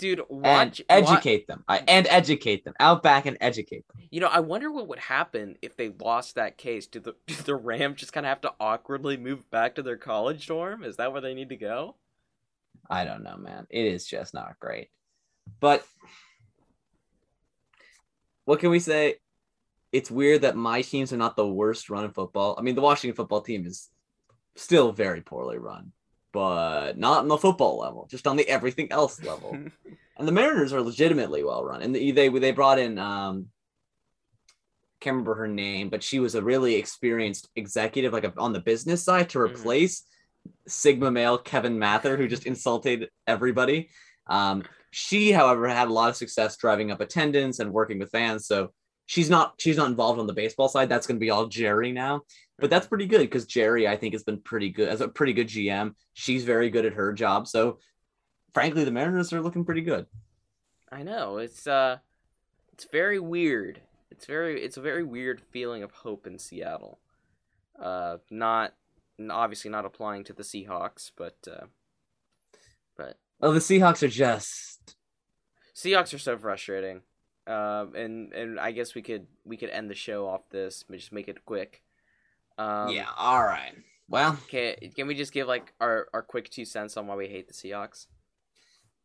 [0.00, 1.62] Dude, and watch educate them.
[1.68, 2.74] I, and educate them.
[2.80, 4.02] Out back and educate them.
[4.10, 6.86] You know, I wonder what would happen if they lost that case.
[6.86, 9.96] Do the do the Rams just kind of have to awkwardly move back to their
[9.96, 10.82] college dorm?
[10.82, 11.96] Is that where they need to go?
[12.88, 13.66] I don't know, man.
[13.70, 14.88] It is just not great.
[15.60, 15.84] But
[18.46, 19.16] what can we say?
[19.92, 22.56] It's weird that my teams are not the worst run in football.
[22.58, 23.88] I mean, the Washington football team is
[24.56, 25.92] still very poorly run,
[26.32, 29.52] but not on the football level, just on the everything else level.
[30.18, 31.82] and the Mariners are legitimately well run.
[31.82, 33.46] And they they brought in um
[35.00, 38.60] can't remember her name, but she was a really experienced executive, like a, on the
[38.60, 39.50] business side, to Mhm.
[39.50, 40.04] replace
[40.66, 43.88] Sigma male Kevin Mather, who just insulted everybody.
[44.26, 48.46] Um, she, however, had a lot of success driving up attendance and working with fans.
[48.46, 48.72] So
[49.10, 50.88] she's not she's not involved on the baseball side.
[50.88, 52.22] That's going to be all Jerry now.
[52.60, 55.32] But that's pretty good because Jerry, I think, has been pretty good as a pretty
[55.32, 55.94] good GM.
[56.12, 57.48] She's very good at her job.
[57.48, 57.78] So,
[58.54, 60.06] frankly, the Mariners are looking pretty good.
[60.92, 61.96] I know it's uh,
[62.72, 63.80] it's very weird.
[64.12, 67.00] It's very it's a very weird feeling of hope in Seattle.
[67.82, 68.74] Uh, not
[69.28, 71.66] obviously not applying to the Seahawks, but uh,
[72.96, 74.94] but oh, the Seahawks are just
[75.74, 77.00] Seahawks are so frustrating.
[77.50, 80.98] Um, and and I guess we could we could end the show off this, but
[80.98, 81.82] just make it quick.
[82.58, 83.08] Um, yeah.
[83.16, 83.74] All right.
[84.08, 87.28] Well, Can can we just give like our our quick two cents on why we
[87.28, 88.06] hate the Seahawks?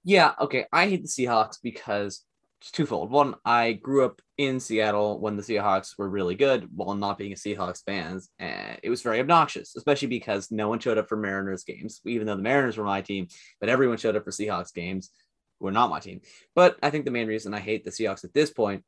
[0.04, 0.34] yeah.
[0.40, 0.66] Okay.
[0.72, 2.24] I hate the Seahawks because
[2.62, 3.12] it's twofold.
[3.12, 7.32] One, I grew up in Seattle when the Seahawks were really good, while not being
[7.32, 11.18] a Seahawks fans, and it was very obnoxious, especially because no one showed up for
[11.18, 13.28] Mariners games, even though the Mariners were my team,
[13.60, 15.10] but everyone showed up for Seahawks games.
[15.66, 16.22] Who were not my team.
[16.54, 18.84] But I think the main reason I hate the Seahawks at this point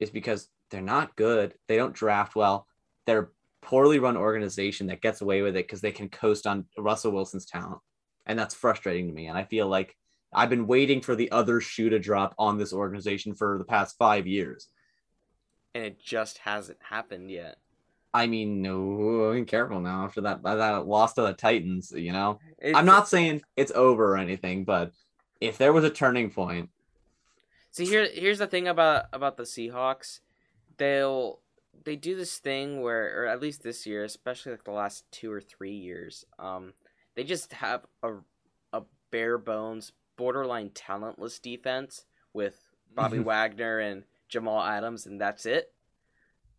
[0.00, 1.52] is because they're not good.
[1.68, 2.66] They don't draft well.
[3.04, 7.12] They're poorly run organization that gets away with it because they can coast on Russell
[7.12, 7.80] Wilson's talent.
[8.24, 9.26] And that's frustrating to me.
[9.26, 9.94] And I feel like
[10.32, 13.98] I've been waiting for the other shoe to drop on this organization for the past
[13.98, 14.68] five years.
[15.74, 17.58] And it just hasn't happened yet.
[18.14, 21.92] I mean, no, be careful now after that that loss to the Titans.
[21.94, 24.92] You know, It's, I'm not saying it's over or anything, but
[25.42, 26.70] if there was a turning point,
[27.72, 30.20] See here here's the thing about about the Seahawks.
[30.76, 31.40] They'll
[31.84, 35.32] they do this thing where or at least this year, especially like the last 2
[35.32, 36.74] or 3 years, um
[37.14, 38.16] they just have a
[38.72, 42.60] a bare bones borderline talentless defense with
[42.94, 43.18] Bobby.
[43.30, 45.72] Wagner and Jamal Adams and that's it.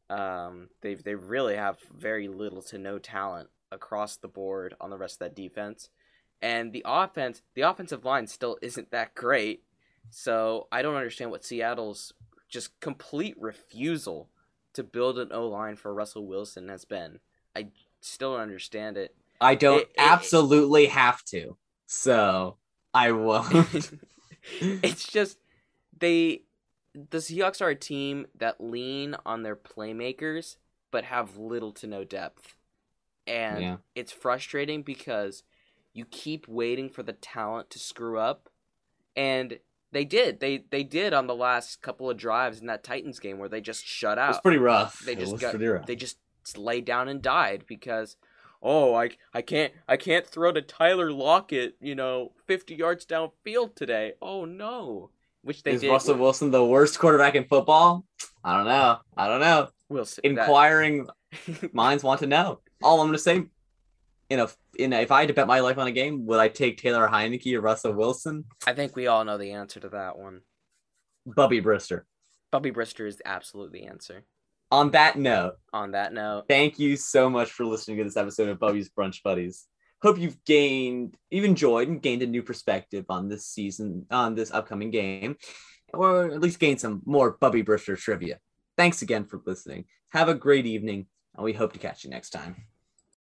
[0.10, 4.98] Um they they really have very little to no talent across the board on the
[4.98, 5.90] rest of that defense.
[6.44, 9.64] And the offense, the offensive line still isn't that great.
[10.10, 12.14] So I don't understand what Seattle's
[12.50, 14.30] just complete refusal
[14.74, 17.20] to build an O line for Russell Wilson has been.
[17.56, 17.70] I
[18.02, 19.16] still don't understand it.
[19.40, 21.56] I don't It- it- absolutely have to.
[21.88, 22.58] So
[22.94, 23.92] I won't.
[24.60, 25.38] it's just
[25.98, 26.44] they
[26.94, 30.58] the Seahawks are a team that lean on their playmakers
[30.92, 32.56] but have little to no depth.
[33.26, 33.78] And Yeah.
[33.96, 35.44] it's frustrating because
[35.94, 38.50] you keep waiting for the talent to screw up
[39.16, 39.60] and
[39.92, 40.40] they did.
[40.40, 43.62] They they did on the last couple of drives in that Titans game where they
[43.62, 44.44] just shut It was out.
[44.44, 45.00] pretty rough.
[45.06, 45.86] They It just was got pretty rough.
[45.86, 46.18] they just
[46.58, 48.18] laid down and died because
[48.62, 53.76] oh I I can't I can't throw to Tyler Lockett you know fifty yards downfield
[53.76, 55.10] today oh no
[55.44, 58.06] which they Is did Russell Wilson the worst quarterback in football?
[58.46, 58.98] I don't know.
[59.18, 59.68] I don't know.
[59.90, 61.08] Wilson that- Inquiring
[61.74, 62.60] minds want to know.
[62.82, 63.44] All I'm going to say,
[64.30, 66.40] in a, in a, if I had to bet my life on a game, would
[66.40, 68.46] I take Taylor Heinicke or Russell Wilson?
[68.66, 70.42] I think we all know the answer to that one
[71.26, 72.04] Bubby Brister.
[72.52, 74.26] Bubby Brister is the absolute the answer
[74.72, 78.50] On that note, on that note thank you so much for listening to this episode
[78.50, 79.66] of Bubby's Brunch Buddies.
[80.02, 84.52] Hope you've gained, you've enjoyed and gained a new perspective on this season, on this
[84.52, 85.38] upcoming game,
[85.94, 88.40] or at least gained some more Bubby Brister trivia.
[88.78, 89.86] Thanks again for listening.
[90.10, 92.73] Have a great evening, and we hope to catch you next time.